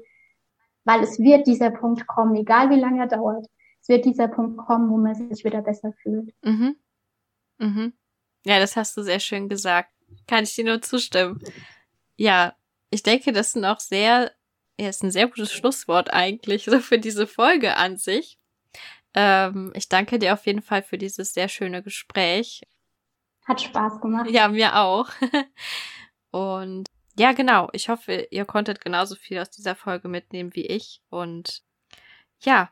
[0.84, 3.46] weil es wird dieser Punkt kommen, egal wie lange er dauert.
[3.82, 6.32] Es wird dieser Punkt kommen, wo man sich wieder besser fühlt.
[6.42, 6.76] Mhm.
[7.58, 7.92] Mhm.
[8.44, 9.90] Ja, das hast du sehr schön gesagt.
[10.28, 11.40] Kann ich dir nur zustimmen.
[12.16, 12.54] Ja,
[12.90, 14.30] ich denke, das ist auch sehr,
[14.78, 18.38] ja, ist ein sehr gutes Schlusswort eigentlich, so für diese Folge an sich.
[19.16, 22.62] Ähm, ich danke dir auf jeden Fall für dieses sehr schöne Gespräch.
[23.46, 24.30] Hat Spaß gemacht.
[24.30, 25.08] Ja, mir auch.
[26.30, 26.88] Und
[27.18, 27.70] ja, genau.
[27.72, 31.00] Ich hoffe, ihr konntet genauso viel aus dieser Folge mitnehmen wie ich.
[31.08, 31.62] Und
[32.40, 32.70] ja,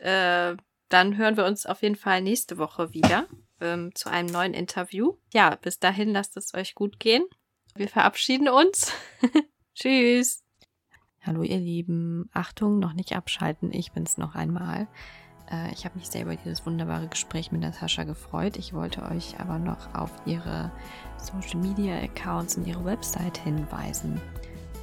[0.00, 0.54] äh,
[0.90, 3.26] dann hören wir uns auf jeden Fall nächste Woche wieder
[3.60, 5.16] ähm, zu einem neuen Interview.
[5.32, 7.24] Ja, bis dahin lasst es euch gut gehen.
[7.74, 8.92] Wir verabschieden uns.
[9.74, 10.42] Tschüss.
[11.22, 12.28] Hallo ihr Lieben.
[12.34, 13.72] Achtung, noch nicht abschalten.
[13.72, 14.88] Ich bin's noch einmal.
[15.50, 18.56] Äh, ich habe mich sehr über dieses wunderbare Gespräch mit Natascha gefreut.
[18.56, 20.70] Ich wollte euch aber noch auf ihre
[21.18, 24.20] Social Media Accounts und ihre Website hinweisen.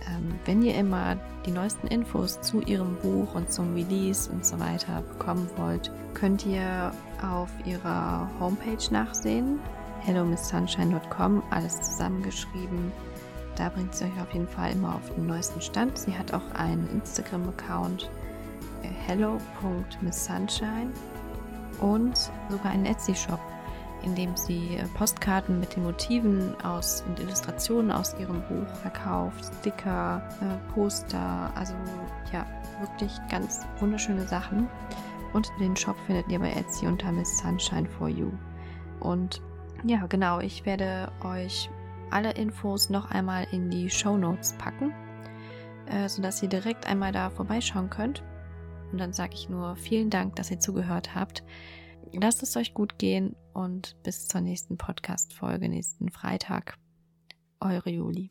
[0.09, 4.59] Ähm, wenn ihr immer die neuesten Infos zu ihrem Buch und zum Release und so
[4.59, 6.91] weiter bekommen wollt, könnt ihr
[7.22, 9.59] auf ihrer Homepage nachsehen
[10.05, 12.91] hellomisssunshine.com, alles zusammengeschrieben.
[13.55, 15.97] Da bringt sie euch auf jeden Fall immer auf den neuesten Stand.
[15.97, 18.09] Sie hat auch einen Instagram-Account,
[19.07, 20.91] hello.misssunshine
[21.79, 23.39] und sogar einen Etsy-Shop,
[24.03, 29.45] in dem sie äh, Postkarten mit den Motiven aus und Illustrationen aus ihrem Buch verkauft,
[29.59, 31.73] Sticker, äh, Poster, also
[32.31, 32.45] ja,
[32.81, 34.67] wirklich ganz wunderschöne Sachen.
[35.34, 38.31] Und den Shop findet ihr bei Etsy unter Miss Sunshine for You.
[38.99, 39.41] Und
[39.84, 40.39] ja, genau.
[40.39, 41.69] Ich werde euch
[42.11, 44.93] alle Infos noch einmal in die Show Notes packen.
[45.86, 48.23] äh, sodass ihr direkt einmal da vorbeischauen könnt.
[48.93, 51.43] Und dann sage ich nur vielen Dank, dass ihr zugehört habt.
[52.13, 56.77] Lasst es euch gut gehen und bis zur nächsten Podcast-Folge, nächsten Freitag.
[57.59, 58.29] Eure Juli.